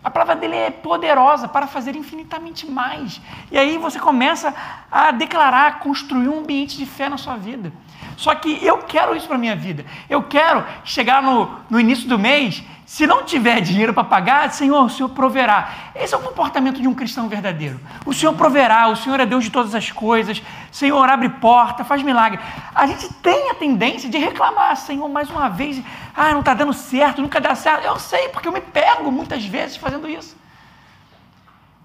A 0.03 0.11
palavra 0.11 0.35
dele 0.35 0.55
é 0.55 0.69
poderosa 0.69 1.47
para 1.47 1.65
fazer 1.65 1.95
infinitamente 1.95 2.69
mais. 2.69 3.19
E 3.51 3.57
aí 3.57 3.75
você 3.79 3.99
começa 3.99 4.53
a 4.91 5.09
declarar, 5.09 5.79
construir 5.79 6.29
um 6.29 6.41
ambiente 6.41 6.77
de 6.77 6.85
fé 6.85 7.09
na 7.09 7.17
sua 7.17 7.35
vida. 7.35 7.73
Só 8.17 8.33
que 8.35 8.63
eu 8.65 8.79
quero 8.79 9.15
isso 9.15 9.27
para 9.27 9.37
minha 9.37 9.55
vida. 9.55 9.85
Eu 10.09 10.23
quero 10.23 10.63
chegar 10.83 11.21
no, 11.21 11.49
no 11.69 11.79
início 11.79 12.07
do 12.07 12.17
mês 12.17 12.63
se 12.85 13.07
não 13.07 13.23
tiver 13.23 13.59
dinheiro 13.61 13.93
para 13.93 14.03
pagar, 14.03 14.51
Senhor, 14.51 14.83
o 14.83 14.89
Senhor 14.89 15.09
proverá. 15.09 15.91
Esse 15.95 16.13
é 16.13 16.17
o 16.17 16.21
comportamento 16.21 16.81
de 16.81 16.87
um 16.87 16.93
cristão 16.93 17.27
verdadeiro. 17.27 17.79
O 18.05 18.13
Senhor 18.13 18.33
proverá, 18.33 18.87
o 18.87 18.95
Senhor 18.95 19.19
é 19.19 19.25
Deus 19.25 19.45
de 19.45 19.49
todas 19.49 19.73
as 19.73 19.89
coisas. 19.89 20.43
Senhor, 20.71 21.09
abre 21.09 21.27
porta, 21.29 21.83
faz 21.83 22.03
milagre. 22.03 22.39
A 22.75 22.85
gente 22.85 23.11
tem 23.15 23.49
a 23.49 23.55
tendência 23.55 24.09
de 24.09 24.17
reclamar, 24.17 24.75
Senhor, 24.75 25.09
mais 25.09 25.29
uma 25.29 25.49
vez, 25.49 25.81
ah, 26.15 26.31
não 26.33 26.41
está 26.41 26.53
dando 26.53 26.73
certo, 26.73 27.21
nunca 27.21 27.41
dá 27.41 27.55
certo. 27.55 27.85
Eu 27.85 27.97
sei, 27.97 28.29
porque 28.29 28.47
eu 28.47 28.51
me 28.51 28.61
pego 28.61 29.11
muitas 29.11 29.43
vezes 29.45 29.75
fazendo 29.77 30.07
isso. 30.07 30.37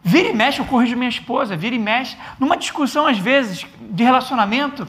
Vira 0.02 0.28
e 0.28 0.34
mexe, 0.34 0.58
eu 0.58 0.64
corrijo 0.64 0.96
minha 0.96 1.08
esposa, 1.08 1.56
vira 1.56 1.74
e 1.74 1.78
mexe. 1.78 2.16
Numa 2.38 2.56
discussão, 2.56 3.06
às 3.06 3.18
vezes, 3.18 3.64
de 3.80 4.04
relacionamento, 4.04 4.86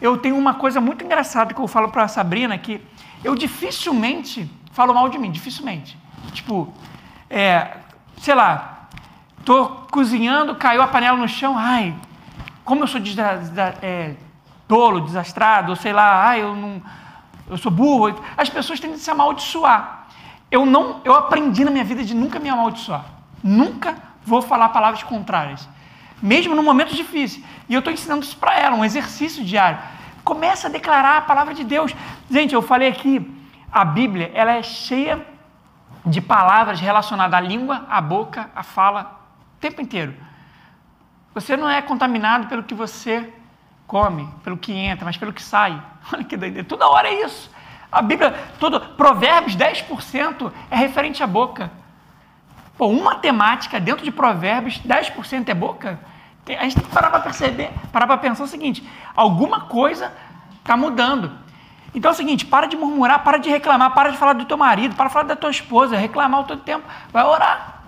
eu 0.00 0.16
tenho 0.18 0.36
uma 0.36 0.54
coisa 0.54 0.80
muito 0.80 1.04
engraçada 1.04 1.52
que 1.52 1.60
eu 1.60 1.68
falo 1.68 1.88
para 1.88 2.04
a 2.04 2.08
Sabrina, 2.08 2.56
que 2.56 2.80
eu 3.22 3.34
dificilmente 3.34 4.50
falam 4.72 4.94
mal 4.94 5.08
de 5.08 5.18
mim, 5.18 5.30
dificilmente. 5.30 5.98
Tipo, 6.32 6.72
é, 7.28 7.76
sei 8.18 8.34
lá, 8.34 8.88
tô 9.44 9.66
cozinhando, 9.90 10.54
caiu 10.54 10.82
a 10.82 10.86
panela 10.86 11.18
no 11.18 11.28
chão, 11.28 11.56
ai, 11.56 11.94
como 12.64 12.82
eu 12.82 12.86
sou 12.86 13.00
desda, 13.00 13.36
desda, 13.36 13.74
é, 13.82 14.14
tolo, 14.66 15.00
desastrado, 15.00 15.74
sei 15.76 15.92
lá, 15.92 16.24
ai, 16.28 16.42
eu 16.42 16.54
não, 16.54 16.82
eu 17.48 17.58
sou 17.58 17.70
burro. 17.70 18.14
As 18.36 18.48
pessoas 18.48 18.78
tendem 18.78 18.96
a 18.96 18.98
se 18.98 19.10
amaldiçoar. 19.10 20.06
Eu 20.50 20.64
não, 20.64 21.00
eu 21.04 21.14
aprendi 21.14 21.64
na 21.64 21.70
minha 21.70 21.84
vida 21.84 22.04
de 22.04 22.14
nunca 22.14 22.38
me 22.38 22.48
amaldiçoar. 22.48 23.04
Nunca 23.42 23.96
vou 24.24 24.40
falar 24.40 24.68
palavras 24.70 25.02
contrárias. 25.02 25.68
Mesmo 26.22 26.54
no 26.54 26.62
momento 26.62 26.94
difícil. 26.94 27.42
E 27.68 27.74
eu 27.74 27.78
estou 27.78 27.92
ensinando 27.92 28.24
isso 28.24 28.36
para 28.36 28.58
ela, 28.58 28.76
um 28.76 28.84
exercício 28.84 29.44
diário. 29.44 29.78
Começa 30.22 30.68
a 30.68 30.70
declarar 30.70 31.18
a 31.18 31.22
palavra 31.22 31.54
de 31.54 31.64
Deus. 31.64 31.94
Gente, 32.30 32.54
eu 32.54 32.62
falei 32.62 32.88
aqui, 32.88 33.28
a 33.72 33.84
Bíblia 33.84 34.30
ela 34.34 34.52
é 34.52 34.62
cheia 34.62 35.24
de 36.04 36.20
palavras 36.20 36.80
relacionadas 36.80 37.34
à 37.34 37.40
língua, 37.40 37.86
à 37.88 38.00
boca, 38.00 38.50
à 38.54 38.62
fala, 38.62 39.20
o 39.56 39.60
tempo 39.60 39.80
inteiro. 39.80 40.14
Você 41.34 41.56
não 41.56 41.68
é 41.68 41.80
contaminado 41.80 42.48
pelo 42.48 42.62
que 42.62 42.74
você 42.74 43.32
come, 43.86 44.28
pelo 44.42 44.56
que 44.56 44.72
entra, 44.72 45.04
mas 45.04 45.16
pelo 45.16 45.32
que 45.32 45.42
sai. 45.42 45.80
Olha 46.12 46.24
que 46.24 46.36
doideira. 46.36 46.66
Toda 46.66 46.88
hora 46.88 47.08
é 47.08 47.24
isso. 47.24 47.50
A 47.90 48.02
Bíblia, 48.02 48.32
todo, 48.58 48.80
Provérbios 48.80 49.56
10% 49.56 50.52
é 50.70 50.76
referente 50.76 51.22
à 51.22 51.26
boca. 51.26 51.70
Pô, 52.78 52.86
uma 52.86 53.16
temática 53.16 53.80
dentro 53.80 54.04
de 54.04 54.10
Provérbios, 54.10 54.80
10% 54.80 55.48
é 55.48 55.54
boca. 55.54 55.98
A 56.56 56.64
gente 56.64 56.76
tem 56.76 56.84
que 56.84 56.90
parar 56.90 57.10
para 57.10 57.20
perceber, 57.20 57.70
parar 57.92 58.06
para 58.06 58.18
pensar 58.18 58.44
o 58.44 58.46
seguinte: 58.46 58.88
alguma 59.14 59.62
coisa 59.62 60.12
está 60.60 60.76
mudando. 60.76 61.32
Então 61.94 62.10
é 62.10 62.14
o 62.14 62.16
seguinte, 62.16 62.46
para 62.46 62.66
de 62.66 62.76
murmurar, 62.76 63.24
para 63.24 63.38
de 63.38 63.50
reclamar, 63.50 63.92
para 63.92 64.10
de 64.10 64.16
falar 64.16 64.34
do 64.34 64.44
teu 64.44 64.56
marido, 64.56 64.94
para 64.94 65.08
de 65.08 65.12
falar 65.12 65.24
da 65.24 65.36
tua 65.36 65.50
esposa, 65.50 65.96
reclamar 65.96 66.40
o 66.40 66.44
todo 66.44 66.62
tempo, 66.62 66.86
vai 67.12 67.24
orar. 67.24 67.82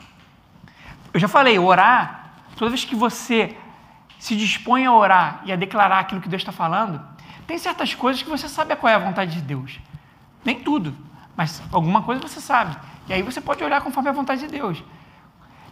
Eu 1.15 1.21
já 1.21 1.29
falei, 1.29 1.59
orar, 1.59 2.33
toda 2.57 2.71
vez 2.71 2.85
que 2.85 2.97
você 2.97 3.57
se 4.19 4.35
dispõe 4.37 4.87
a 4.87 4.93
orar 4.93 5.43
e 5.45 5.53
a 5.53 5.57
declarar 5.57 6.01
aquilo 6.01 6.21
que 6.21 6.29
Deus 6.29 6.43
está 6.43 6.53
falando, 6.53 7.01
tem 7.47 7.59
certas 7.59 7.95
coisas 7.95 8.23
que 8.23 8.31
você 8.31 8.49
sabe 8.49 8.75
qual 8.77 8.91
é 8.91 8.95
a 8.97 8.99
vontade 8.99 9.33
de 9.33 9.41
Deus. 9.41 9.79
Nem 10.45 10.59
tudo, 10.59 10.97
mas 11.37 11.63
alguma 11.71 12.03
coisa 12.03 12.21
você 12.21 12.41
sabe. 12.41 12.77
E 13.09 13.13
aí 13.13 13.23
você 13.23 13.41
pode 13.41 13.63
olhar 13.63 13.81
conforme 13.81 14.09
a 14.09 14.13
vontade 14.13 14.41
de 14.41 14.49
Deus. 14.49 14.83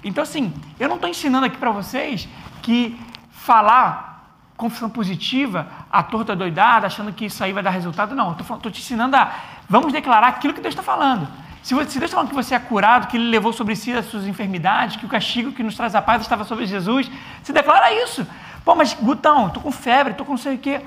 Então, 0.02 0.22
assim, 0.22 0.52
eu 0.78 0.88
não 0.88 0.96
estou 0.96 1.08
ensinando 1.08 1.46
aqui 1.46 1.58
para 1.58 1.70
vocês 1.70 2.28
que 2.70 2.96
falar 3.32 4.08
confissão 4.56 4.88
positiva, 4.88 5.66
a 5.90 6.04
torta 6.04 6.36
doidada, 6.36 6.86
achando 6.86 7.12
que 7.12 7.24
isso 7.24 7.42
aí 7.42 7.52
vai 7.52 7.64
dar 7.64 7.70
resultado. 7.70 8.14
Não, 8.14 8.30
estou 8.32 8.70
te 8.70 8.80
ensinando 8.80 9.16
a. 9.16 9.32
Vamos 9.68 9.92
declarar 9.92 10.28
aquilo 10.28 10.54
que 10.54 10.60
Deus 10.60 10.72
está 10.72 10.82
falando. 10.82 11.26
Se, 11.62 11.74
se 11.74 11.74
Deus 11.74 11.94
está 11.96 12.08
falando 12.08 12.28
que 12.28 12.34
você 12.34 12.54
é 12.54 12.60
curado, 12.60 13.08
que 13.08 13.16
Ele 13.16 13.28
levou 13.28 13.52
sobre 13.52 13.74
si 13.74 13.92
as 13.92 14.06
suas 14.06 14.24
enfermidades, 14.24 14.96
que 14.96 15.04
o 15.04 15.08
castigo 15.08 15.50
que 15.50 15.64
nos 15.64 15.74
traz 15.74 15.96
a 15.96 16.02
paz 16.02 16.22
estava 16.22 16.44
sobre 16.44 16.64
Jesus, 16.64 17.10
se 17.42 17.52
declara 17.52 17.92
isso. 18.04 18.24
Pô, 18.64 18.76
mas 18.76 18.94
Gutão, 18.94 19.48
estou 19.48 19.62
com 19.62 19.72
febre, 19.72 20.12
estou 20.12 20.24
com 20.24 20.32
não 20.34 20.38
sei 20.38 20.54
o 20.54 20.58
quê. 20.58 20.80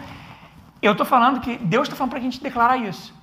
Eu 0.81 0.93
estou 0.93 1.05
falando 1.05 1.41
que 1.41 1.57
Deus 1.57 1.87
está 1.87 1.97
falando 1.97 2.11
para 2.11 2.19
a 2.19 2.23
gente 2.23 2.41
declarar 2.41 2.77
isso. 2.77 3.13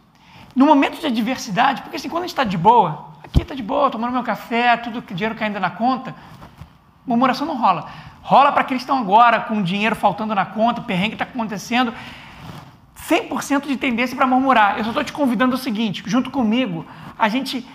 No 0.54 0.66
momento 0.66 1.00
de 1.00 1.06
adversidade, 1.06 1.80
porque 1.80 1.96
assim, 1.96 2.10
quando 2.10 2.24
a 2.24 2.26
gente 2.26 2.36
está 2.36 2.44
de 2.44 2.58
boa, 2.58 3.06
aqui 3.24 3.40
está 3.40 3.54
de 3.54 3.62
boa, 3.62 3.88
tomando 3.88 4.12
meu 4.12 4.22
café, 4.22 4.76
tudo 4.76 5.00
dinheiro 5.14 5.34
caindo 5.34 5.58
na 5.58 5.70
conta, 5.70 6.14
murmuração 7.06 7.46
não 7.46 7.56
rola. 7.56 7.86
Rola 8.22 8.52
para 8.52 8.60
aqueles 8.62 8.82
que 8.82 8.90
estão 8.90 8.98
agora 8.98 9.40
com 9.40 9.62
dinheiro 9.62 9.96
faltando 9.96 10.34
na 10.34 10.44
conta, 10.44 10.80
perrengue 10.80 11.14
está 11.14 11.24
acontecendo. 11.24 11.92
100% 13.08 13.66
de 13.66 13.76
tendência 13.76 14.16
para 14.16 14.26
murmurar. 14.26 14.78
Eu 14.78 14.84
só 14.84 14.90
estou 14.90 15.04
te 15.04 15.12
convidando 15.12 15.54
o 15.54 15.58
seguinte, 15.58 16.02
junto 16.06 16.30
comigo, 16.30 16.86
a 17.18 17.28
gente, 17.28 17.66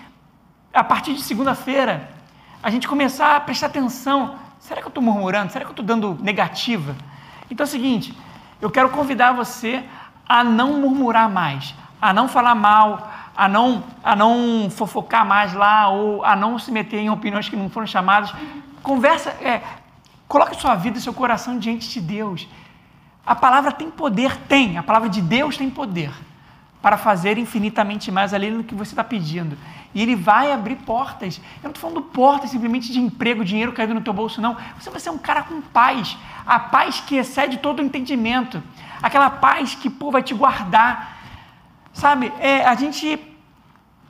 a 0.73 0.83
partir 0.83 1.13
de 1.13 1.21
segunda-feira, 1.21 2.09
a 2.61 2.69
gente 2.69 2.87
começar 2.87 3.35
a 3.35 3.39
prestar 3.39 3.67
atenção. 3.67 4.35
Será 4.59 4.81
que 4.81 4.87
eu 4.87 4.89
estou 4.89 5.03
murmurando? 5.03 5.51
Será 5.51 5.65
que 5.65 5.69
eu 5.69 5.73
estou 5.73 5.85
dando 5.85 6.17
negativa? 6.21 6.95
Então 7.49 7.63
é 7.63 7.67
o 7.67 7.71
seguinte, 7.71 8.17
eu 8.61 8.71
quero 8.71 8.89
convidar 8.89 9.33
você 9.33 9.83
a 10.27 10.43
não 10.43 10.79
murmurar 10.79 11.29
mais, 11.29 11.75
a 12.01 12.13
não 12.13 12.27
falar 12.27 12.55
mal, 12.55 13.11
a 13.35 13.47
não, 13.47 13.83
a 14.03 14.15
não 14.15 14.69
fofocar 14.69 15.25
mais 15.25 15.53
lá, 15.53 15.89
ou 15.89 16.23
a 16.23 16.35
não 16.35 16.57
se 16.57 16.71
meter 16.71 16.99
em 16.99 17.09
opiniões 17.09 17.49
que 17.49 17.55
não 17.55 17.69
foram 17.69 17.85
chamadas. 17.85 18.33
Conversa, 18.85 19.31
é, 19.41 19.63
coloque 20.27 20.55
sua 20.61 20.75
vida 20.75 20.99
e 20.99 21.01
seu 21.01 21.11
coração 21.11 21.57
diante 21.57 21.89
de 21.89 21.99
Deus. 21.99 22.47
A 23.25 23.33
palavra 23.33 23.71
tem 23.71 23.89
poder, 23.89 24.37
tem. 24.47 24.77
A 24.77 24.83
palavra 24.83 25.09
de 25.09 25.23
Deus 25.23 25.57
tem 25.57 25.71
poder 25.71 26.11
para 26.83 26.95
fazer 26.95 27.39
infinitamente 27.39 28.11
mais 28.11 28.31
além 28.31 28.55
do 28.55 28.63
que 28.63 28.75
você 28.75 28.91
está 28.91 29.03
pedindo. 29.03 29.57
E 29.91 30.03
Ele 30.03 30.15
vai 30.15 30.51
abrir 30.51 30.75
portas. 30.75 31.37
Eu 31.37 31.63
não 31.63 31.71
estou 31.71 31.89
falando 31.89 32.03
portas 32.03 32.51
simplesmente 32.51 32.93
de 32.93 32.99
emprego, 32.99 33.43
dinheiro 33.43 33.73
caindo 33.73 33.95
no 33.95 34.01
teu 34.01 34.13
bolso, 34.13 34.39
não. 34.39 34.55
Você 34.79 34.91
vai 34.91 34.99
ser 34.99 35.09
um 35.09 35.17
cara 35.17 35.41
com 35.41 35.61
paz. 35.61 36.15
A 36.45 36.59
paz 36.59 36.99
que 36.99 37.15
excede 37.15 37.57
todo 37.57 37.79
o 37.79 37.83
entendimento. 37.83 38.61
Aquela 39.01 39.31
paz 39.31 39.73
que 39.73 39.89
pô, 39.89 40.11
vai 40.11 40.21
te 40.21 40.35
guardar. 40.35 41.17
Sabe, 41.91 42.31
é, 42.39 42.63
a 42.63 42.75
gente 42.75 43.19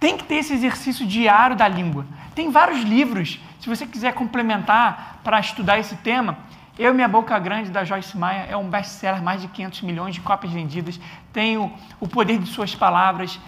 tem 0.02 0.18
que 0.18 0.26
ter 0.26 0.36
esse 0.36 0.54
exercício 0.54 1.08
diário 1.08 1.56
da 1.56 1.70
língua. 1.70 2.06
Tem 2.36 2.52
vários 2.52 2.82
livros, 2.82 3.40
se 3.66 3.70
você 3.70 3.88
quiser 3.88 4.14
complementar 4.14 5.22
para 5.24 5.40
estudar 5.40 5.80
esse 5.80 5.96
tema, 5.96 6.38
eu 6.78 6.94
Minha 6.94 7.08
Boca 7.08 7.38
Grande, 7.40 7.72
da 7.72 7.84
Joyce 7.84 8.16
Meyer, 8.16 8.46
é 8.48 8.56
um 8.56 8.70
best-seller, 8.70 9.24
mais 9.24 9.42
de 9.42 9.48
500 9.48 9.82
milhões 9.82 10.14
de 10.14 10.22
cópias 10.22 10.54
vendidas. 10.54 11.00
Tenho 11.34 11.74
O 12.00 12.08
Poder 12.08 12.38
de 12.38 12.46
Suas 12.46 12.76
Palavras. 12.76 13.40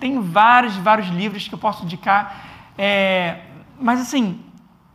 Tem 0.00 0.18
vários, 0.18 0.74
vários 0.76 1.08
livros 1.08 1.46
que 1.46 1.54
eu 1.54 1.58
posso 1.58 1.84
indicar. 1.84 2.46
É, 2.78 3.40
mas, 3.78 4.00
assim, 4.00 4.42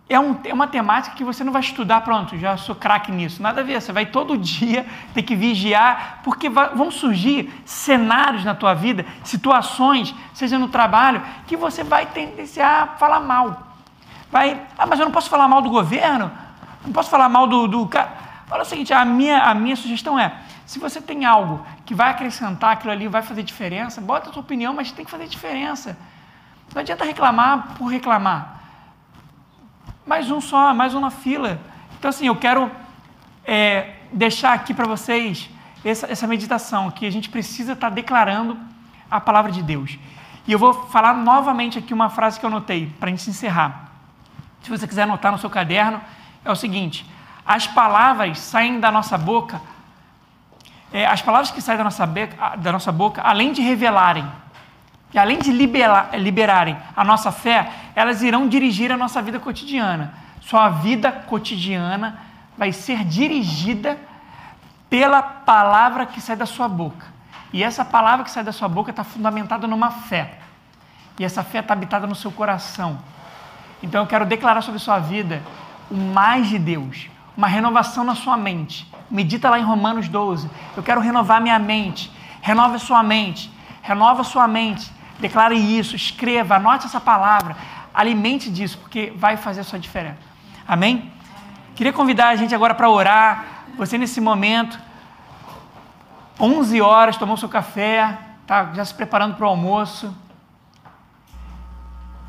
é, 0.10 0.20
um, 0.20 0.36
é, 0.44 0.52
uma 0.52 0.66
temática 0.66 1.16
que 1.16 1.24
você 1.24 1.44
não 1.44 1.54
vai 1.54 1.62
estudar, 1.62 2.02
pronto, 2.02 2.36
já 2.40 2.58
sou 2.58 2.74
craque 2.74 3.12
nisso. 3.12 3.40
Nada 3.40 3.62
a 3.62 3.64
ver, 3.64 3.80
você 3.80 3.92
vai 3.92 4.08
todo 4.08 4.36
dia 4.36 4.84
ter 5.14 5.22
que 5.22 5.36
vigiar, 5.36 6.22
porque 6.24 6.50
vai, 6.50 6.70
vão 6.70 6.90
surgir 6.90 7.54
cenários 7.66 8.44
na 8.44 8.56
tua 8.56 8.74
vida, 8.74 9.06
situações, 9.24 10.16
seja 10.34 10.58
no 10.58 10.70
trabalho, 10.70 11.22
que 11.46 11.56
você 11.56 11.84
vai 11.84 12.08
tendenciar 12.08 12.82
a 12.82 12.88
falar 12.98 13.20
mal. 13.20 13.71
Vai, 14.32 14.62
ah, 14.78 14.86
mas 14.86 15.00
eu 15.00 15.06
não 15.06 15.12
posso 15.12 15.30
falar 15.30 15.48
mal 15.48 15.62
do 15.62 15.70
governo? 15.70 16.32
Não 16.86 16.94
posso 16.94 17.10
falar 17.10 17.28
mal 17.28 17.46
do, 17.48 17.68
do 17.68 17.86
cara. 17.88 18.10
Olha 18.50 18.64
o 18.64 18.66
seguinte, 18.66 18.94
a 18.94 19.04
minha, 19.04 19.44
a 19.44 19.54
minha 19.54 19.76
sugestão 19.76 20.18
é, 20.18 20.34
se 20.66 20.80
você 20.80 21.02
tem 21.02 21.26
algo 21.26 21.66
que 21.86 21.94
vai 21.94 22.10
acrescentar 22.10 22.72
aquilo 22.72 22.92
ali, 22.92 23.08
vai 23.08 23.22
fazer 23.22 23.44
diferença, 23.44 24.00
bota 24.00 24.30
a 24.30 24.34
sua 24.34 24.42
opinião, 24.42 24.74
mas 24.74 24.92
tem 24.92 25.04
que 25.04 25.12
fazer 25.12 25.28
diferença. 25.28 25.98
Não 26.74 26.80
adianta 26.80 27.04
reclamar 27.04 27.76
por 27.78 27.88
reclamar. 27.88 28.62
Mais 30.08 30.32
um 30.32 30.40
só, 30.40 30.74
mais 30.74 30.94
um 30.94 31.02
na 31.02 31.10
fila. 31.10 31.60
Então, 32.00 32.10
assim, 32.10 32.28
eu 32.28 32.36
quero 32.36 32.72
é, 33.46 33.96
deixar 34.14 34.54
aqui 34.54 34.74
para 34.74 34.88
vocês 34.88 35.50
essa, 35.84 36.10
essa 36.10 36.26
meditação, 36.26 36.90
que 36.90 37.06
a 37.06 37.12
gente 37.12 37.30
precisa 37.30 37.74
estar 37.74 37.90
tá 37.90 37.94
declarando 37.94 38.58
a 39.10 39.20
palavra 39.20 39.52
de 39.52 39.62
Deus. 39.62 40.00
E 40.48 40.52
eu 40.52 40.60
vou 40.60 40.74
falar 40.74 41.14
novamente 41.14 41.78
aqui 41.78 41.94
uma 41.94 42.10
frase 42.10 42.40
que 42.40 42.46
eu 42.46 42.50
anotei, 42.50 42.88
para 43.00 43.08
a 43.08 43.12
gente 43.12 43.30
encerrar. 43.30 43.91
Se 44.64 44.70
você 44.70 44.88
quiser 44.88 45.04
anotar 45.04 45.32
no 45.32 45.38
seu 45.38 45.50
caderno, 45.50 46.02
é 46.44 46.52
o 46.52 46.56
seguinte: 46.56 47.06
as 47.46 47.68
palavras 47.68 48.40
saem 48.40 48.80
da 48.80 48.92
nossa 48.92 49.18
boca, 49.18 49.62
é, 50.94 51.06
as 51.06 51.22
palavras 51.22 51.52
que 51.52 51.62
saem 51.62 51.78
da 51.78 51.84
nossa, 51.84 52.06
beca, 52.06 52.56
da 52.58 52.72
nossa 52.72 52.92
boca, 52.92 53.22
além 53.22 53.54
de 53.54 53.62
revelarem, 53.62 54.26
e 55.14 55.20
além 55.20 55.40
de 55.40 55.52
liberar, 55.52 56.18
liberarem 56.18 56.78
a 56.96 57.04
nossa 57.04 57.32
fé, 57.32 57.70
elas 57.96 58.22
irão 58.22 58.48
dirigir 58.48 58.92
a 58.92 58.98
nossa 58.98 59.22
vida 59.22 59.40
cotidiana. 59.40 60.14
Sua 60.42 60.70
vida 60.70 61.12
cotidiana 61.12 62.20
vai 62.58 62.72
ser 62.72 63.04
dirigida 63.04 63.98
pela 64.90 65.22
palavra 65.22 66.06
que 66.06 66.22
sai 66.22 66.36
da 66.36 66.46
sua 66.46 66.68
boca. 66.68 67.06
E 67.54 67.64
essa 67.64 67.84
palavra 67.84 68.24
que 68.24 68.32
sai 68.32 68.44
da 68.44 68.52
sua 68.52 68.70
boca 68.70 68.92
está 68.92 69.04
fundamentada 69.04 69.68
numa 69.68 69.92
fé. 69.92 70.40
E 71.20 71.26
essa 71.26 71.44
fé 71.44 71.60
está 71.60 71.74
habitada 71.74 72.08
no 72.08 72.16
seu 72.16 72.32
coração. 72.32 72.98
Então 73.82 74.02
eu 74.02 74.08
quero 74.08 74.26
declarar 74.26 74.62
sobre 74.62 74.80
sua 74.80 75.00
vida 75.00 75.42
o 75.90 75.96
mais 75.96 76.48
de 76.48 76.58
Deus, 76.58 77.10
uma 77.36 77.48
renovação 77.48 78.04
na 78.04 78.16
sua 78.16 78.38
mente. 78.38 78.90
Medita 79.10 79.50
lá 79.50 79.60
em 79.60 79.64
Romanos 79.64 80.08
12. 80.08 80.50
Eu 80.76 80.84
quero 80.84 81.02
renovar 81.02 81.42
minha 81.42 81.60
mente. 81.60 82.12
Renova 82.42 82.78
sua 82.80 83.04
mente. 83.04 83.52
Renova 83.82 84.24
sua 84.24 84.48
mente. 84.48 84.92
Declare 85.20 85.56
isso, 85.56 85.96
escreva, 85.96 86.56
anote 86.56 86.86
essa 86.86 87.02
palavra. 87.02 87.56
Alimente 87.94 88.50
disso, 88.50 88.78
porque 88.78 89.12
vai 89.16 89.36
fazer 89.36 89.62
a 89.62 89.64
sua 89.64 89.78
diferença. 89.78 90.18
Amém? 90.68 91.12
Queria 91.76 91.92
convidar 91.92 92.30
a 92.30 92.36
gente 92.36 92.56
agora 92.56 92.74
para 92.74 92.90
orar. 92.90 93.66
Você 93.78 93.98
nesse 93.98 94.22
momento, 94.22 94.80
11 96.40 96.82
horas, 96.82 97.18
tomou 97.18 97.38
seu 97.38 97.50
café, 97.50 98.18
tá 98.48 98.72
já 98.74 98.86
se 98.86 98.94
preparando 98.94 99.36
para 99.36 99.46
o 99.46 99.50
almoço. 99.50 100.16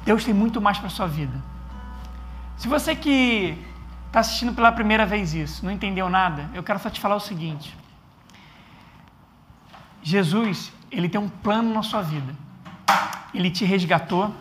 Deus 0.05 0.25
tem 0.25 0.35
muito 0.35 0.61
mais 0.61 0.79
para 0.79 0.89
a 0.89 0.91
sua 0.91 1.07
vida. 1.07 1.43
Se 2.57 2.69
você 2.69 2.95
que 2.95 3.57
está 4.07 4.21
assistindo 4.21 4.53
pela 4.53 4.71
primeira 4.71 5.07
vez 5.07 5.35
isso, 5.35 5.65
não 5.65 5.73
entendeu 5.73 6.09
nada, 6.09 6.51
eu 6.55 6.63
quero 6.63 6.79
só 6.79 6.91
te 6.91 7.01
falar 7.01 7.17
o 7.17 7.21
seguinte. 7.21 7.77
Jesus, 10.03 10.73
ele 10.91 11.09
tem 11.09 11.21
um 11.21 11.29
plano 11.29 11.73
na 11.73 11.83
sua 11.83 12.03
vida. 12.03 12.35
Ele 13.33 13.51
te 13.51 13.65
resgatou. 13.65 14.35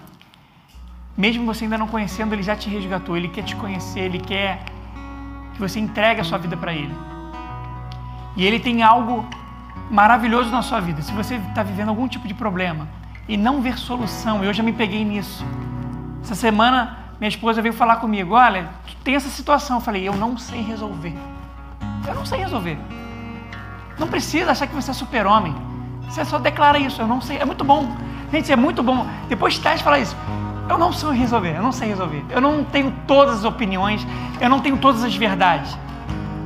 Mesmo 1.16 1.46
você 1.46 1.66
ainda 1.66 1.78
não 1.78 1.88
conhecendo, 1.88 2.34
ele 2.34 2.42
já 2.42 2.56
te 2.56 2.68
resgatou. 2.70 3.16
Ele 3.16 3.28
quer 3.28 3.44
te 3.44 3.56
conhecer, 3.56 4.02
ele 4.02 4.20
quer 4.20 4.64
que 5.54 5.60
você 5.60 5.80
entregue 5.80 6.22
a 6.22 6.24
sua 6.24 6.40
vida 6.40 6.58
para 6.58 6.74
ele. 6.74 6.96
E 8.36 8.46
ele 8.46 8.60
tem 8.60 8.82
algo 8.82 9.28
maravilhoso 9.90 10.50
na 10.50 10.64
sua 10.64 10.80
vida. 10.80 11.02
Se 11.02 11.12
você 11.14 11.36
está 11.36 11.62
vivendo 11.62 11.90
algum 11.90 12.08
tipo 12.08 12.28
de 12.28 12.34
problema 12.34 12.88
e 13.32 13.38
não 13.38 13.62
ver 13.62 13.78
solução, 13.80 14.44
eu 14.44 14.52
já 14.52 14.62
me 14.62 14.74
peguei 14.74 15.06
nisso. 15.06 15.46
Essa 16.22 16.36
semana 16.36 16.98
minha 17.18 17.30
esposa 17.30 17.62
veio 17.62 17.74
falar 17.74 17.96
comigo: 17.96 18.36
olha, 18.36 18.70
tem 19.06 19.16
essa 19.16 19.30
situação. 19.30 19.78
Eu 19.78 19.82
falei, 19.82 20.06
eu 20.06 20.14
não 20.18 20.38
sei 20.38 20.62
resolver. 20.62 21.16
Eu 22.06 22.14
não 22.14 22.26
sei 22.26 22.40
resolver. 22.40 22.78
Não 23.98 24.10
precisa 24.10 24.52
achar 24.52 24.68
que 24.68 24.76
você 24.76 24.92
é 24.92 24.94
super-homem. 24.94 25.56
Você 26.10 26.26
só 26.26 26.38
declara 26.40 26.78
isso, 26.78 27.02
eu 27.02 27.08
não 27.08 27.22
sei. 27.22 27.38
É 27.38 27.46
muito 27.46 27.64
bom. 27.64 27.96
Gente, 28.34 28.52
é 28.52 28.56
muito 28.58 28.84
bom. 28.84 29.08
Depois 29.30 29.54
de 29.54 29.62
teste 29.62 29.82
falar 29.82 30.00
isso. 30.00 30.18
Eu 30.70 30.78
não 30.78 30.92
sei 30.92 31.12
resolver, 31.12 31.56
eu 31.56 31.64
não 31.64 31.72
sei 31.72 31.88
resolver. 31.88 32.26
Eu 32.30 32.42
não 32.42 32.66
tenho 32.66 32.94
todas 33.08 33.40
as 33.40 33.44
opiniões, 33.46 34.06
eu 34.42 34.50
não 34.50 34.60
tenho 34.60 34.76
todas 34.76 35.06
as 35.06 35.16
verdades. 35.16 35.78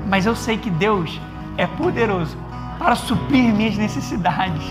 Mas 0.08 0.28
eu 0.28 0.36
sei 0.36 0.60
que 0.60 0.70
Deus 0.70 1.20
é 1.58 1.66
poderoso 1.66 2.38
para 2.78 2.94
suprir 2.94 3.52
minhas 3.52 3.76
necessidades. 3.76 4.64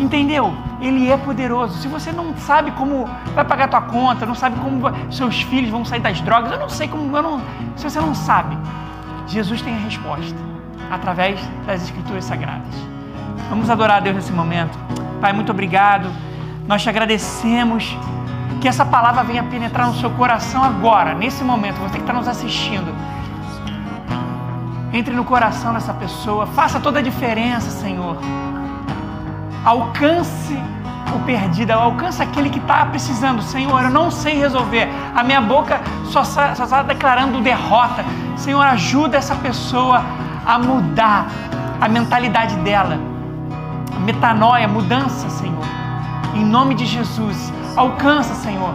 Entendeu? 0.00 0.54
Ele 0.80 1.10
é 1.10 1.16
poderoso. 1.16 1.78
Se 1.78 1.88
você 1.88 2.12
não 2.12 2.36
sabe 2.36 2.70
como 2.72 3.08
vai 3.34 3.44
pagar 3.44 3.68
tua 3.68 3.82
conta, 3.82 4.24
não 4.24 4.34
sabe 4.34 4.58
como 4.60 4.82
seus 5.12 5.42
filhos 5.42 5.70
vão 5.70 5.84
sair 5.84 6.00
das 6.00 6.20
drogas, 6.20 6.52
eu 6.52 6.58
não 6.58 6.68
sei 6.68 6.86
como, 6.86 7.04
não, 7.20 7.40
se 7.76 7.88
você 7.88 8.00
não 8.00 8.14
sabe, 8.14 8.56
Jesus 9.26 9.60
tem 9.60 9.74
a 9.74 9.78
resposta 9.78 10.36
através 10.90 11.40
das 11.66 11.82
escrituras 11.82 12.24
sagradas. 12.24 12.74
Vamos 13.50 13.68
adorar 13.70 13.98
a 13.98 14.00
Deus 14.00 14.16
nesse 14.16 14.32
momento. 14.32 14.78
Pai, 15.20 15.32
muito 15.32 15.50
obrigado. 15.50 16.10
Nós 16.66 16.82
te 16.82 16.88
agradecemos 16.88 17.96
que 18.60 18.68
essa 18.68 18.84
palavra 18.84 19.22
venha 19.22 19.42
penetrar 19.44 19.86
no 19.86 19.94
seu 19.94 20.10
coração 20.10 20.62
agora, 20.62 21.14
nesse 21.14 21.42
momento. 21.44 21.76
Você 21.76 21.94
que 21.94 22.00
está 22.00 22.12
nos 22.12 22.28
assistindo. 22.28 22.94
Entre 24.92 25.14
no 25.14 25.24
coração 25.24 25.74
dessa 25.74 25.92
pessoa, 25.92 26.46
faça 26.46 26.80
toda 26.80 26.98
a 26.98 27.02
diferença, 27.02 27.70
Senhor. 27.70 28.16
Alcance 29.64 30.58
o 31.14 31.18
perdido, 31.20 31.70
alcance 31.72 32.22
aquele 32.22 32.50
que 32.50 32.58
está 32.58 32.84
precisando. 32.86 33.42
Senhor, 33.42 33.82
eu 33.82 33.90
não 33.90 34.10
sei 34.10 34.38
resolver. 34.38 34.88
A 35.14 35.22
minha 35.22 35.40
boca 35.40 35.80
só 36.06 36.22
está 36.22 36.82
declarando 36.82 37.40
derrota. 37.40 38.04
Senhor, 38.36 38.60
ajuda 38.62 39.16
essa 39.16 39.34
pessoa 39.36 40.02
a 40.46 40.58
mudar 40.58 41.26
a 41.80 41.88
mentalidade 41.88 42.56
dela. 42.56 42.98
Metanoia, 44.00 44.68
mudança, 44.68 45.28
Senhor. 45.30 45.64
Em 46.34 46.44
nome 46.44 46.74
de 46.74 46.86
Jesus. 46.86 47.52
Alcança, 47.76 48.34
Senhor. 48.34 48.74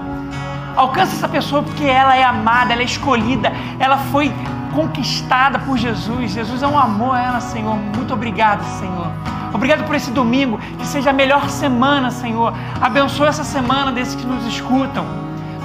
Alcança 0.75 1.15
essa 1.15 1.27
pessoa 1.27 1.61
porque 1.61 1.85
ela 1.85 2.15
é 2.15 2.23
amada, 2.23 2.73
ela 2.73 2.81
é 2.81 2.85
escolhida, 2.85 3.53
ela 3.79 3.97
foi 3.97 4.33
conquistada 4.73 5.59
por 5.59 5.77
Jesus. 5.77 6.31
Jesus 6.31 6.61
é 6.63 6.67
um 6.67 6.77
amor 6.77 7.15
a 7.15 7.21
ela, 7.21 7.39
Senhor. 7.39 7.75
Muito 7.75 8.13
obrigado, 8.13 8.63
Senhor. 8.79 9.11
Obrigado 9.53 9.85
por 9.85 9.95
esse 9.95 10.11
domingo, 10.11 10.57
que 10.79 10.85
seja 10.85 11.11
a 11.11 11.13
melhor 11.13 11.47
semana, 11.49 12.09
Senhor. 12.09 12.53
Abençoa 12.81 13.27
essa 13.27 13.43
semana 13.43 13.91
desses 13.91 14.15
que 14.15 14.25
nos 14.25 14.45
escutam. 14.45 15.05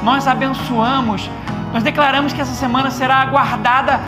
Nós 0.02 0.28
abençoamos, 0.28 1.28
nós 1.72 1.82
declaramos 1.82 2.32
que 2.32 2.40
essa 2.40 2.54
semana 2.54 2.90
será 2.90 3.24
guardada 3.24 4.00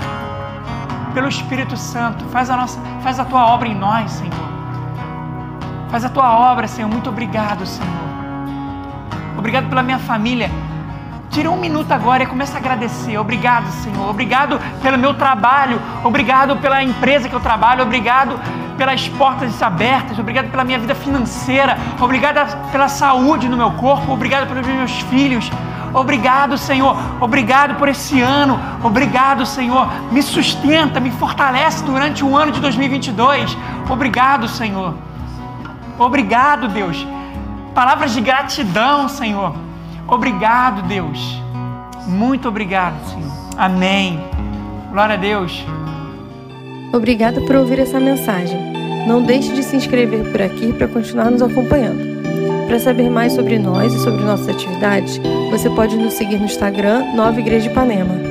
pelo 1.15 1.29
Espírito 1.29 1.77
Santo. 1.77 2.25
Faz 2.27 2.51
a 2.51 2.57
nossa, 2.57 2.79
faz 3.03 3.19
a 3.19 3.25
tua 3.25 3.47
obra 3.47 3.69
em 3.69 3.75
nós, 3.75 4.11
Senhor. 4.13 4.51
Faz 5.91 6.05
a 6.05 6.09
tua 6.09 6.31
obra, 6.31 6.69
Senhor. 6.69 6.89
Muito 6.89 7.09
obrigado, 7.09 7.67
Senhor. 7.67 7.91
Obrigado 9.37 9.69
pela 9.69 9.83
minha 9.83 9.99
família. 9.99 10.51
Tira 11.31 11.49
um 11.49 11.57
minuto 11.57 11.93
agora 11.93 12.25
e 12.25 12.27
começa 12.27 12.55
a 12.55 12.59
agradecer. 12.59 13.17
Obrigado, 13.17 13.71
Senhor. 13.71 14.11
Obrigado 14.11 14.61
pelo 14.83 14.99
meu 14.99 15.15
trabalho. 15.15 15.81
Obrigado 16.03 16.57
pela 16.57 16.83
empresa 16.83 17.29
que 17.29 17.35
eu 17.35 17.41
trabalho. 17.41 17.85
Obrigado 17.85 18.39
pelas 18.77 19.09
portas 19.11 19.63
abertas, 19.63 20.19
obrigado 20.19 20.51
pela 20.51 20.65
minha 20.65 20.79
vida 20.79 20.95
financeira, 20.95 21.77
obrigado 22.01 22.39
pela 22.73 22.89
saúde 22.89 23.47
no 23.47 23.55
meu 23.55 23.73
corpo, 23.73 24.11
obrigado 24.11 24.49
pelos 24.49 24.67
meus 24.67 25.03
filhos. 25.03 25.51
Obrigado, 25.93 26.57
Senhor. 26.57 26.97
Obrigado 27.21 27.75
por 27.75 27.89
esse 27.89 28.21
ano. 28.21 28.59
Obrigado, 28.83 29.45
Senhor. 29.45 29.89
Me 30.11 30.23
sustenta, 30.23 31.01
me 31.01 31.11
fortalece 31.11 31.85
durante 31.85 32.25
o 32.25 32.37
ano 32.37 32.53
de 32.53 32.61
2022. 32.61 33.57
Obrigado, 33.89 34.49
Senhor. 34.49 34.95
Obrigado, 35.99 36.69
Deus. 36.69 37.07
Palavras 37.75 38.13
de 38.13 38.21
gratidão, 38.21 39.09
Senhor. 39.09 39.70
Obrigado, 40.11 40.83
Deus. 40.89 41.41
Muito 42.07 42.49
obrigado, 42.49 42.97
Senhor. 43.09 43.31
Amém. 43.57 44.19
Glória 44.91 45.15
a 45.15 45.19
Deus. 45.19 45.65
Obrigada 46.93 47.41
por 47.43 47.55
ouvir 47.57 47.79
essa 47.79 48.01
mensagem. 48.01 48.59
Não 49.07 49.23
deixe 49.23 49.53
de 49.53 49.63
se 49.63 49.77
inscrever 49.77 50.31
por 50.31 50.43
aqui 50.43 50.73
para 50.73 50.89
continuar 50.89 51.31
nos 51.31 51.43
acompanhando. 51.43 52.11
Para 52.67 52.79
saber 52.79 53.09
mais 53.11 53.33
sobre 53.33 53.59
nós 53.59 53.93
e 53.93 53.99
sobre 54.01 54.23
nossas 54.23 54.49
atividades, 54.49 55.21
você 55.51 55.71
pode 55.71 55.97
nos 55.97 56.15
seguir 56.15 56.39
no 56.39 56.45
Instagram 56.45 57.15
Nova 57.15 57.39
Igreja 57.39 57.67
de 57.67 57.73
Ipanema. 57.73 58.30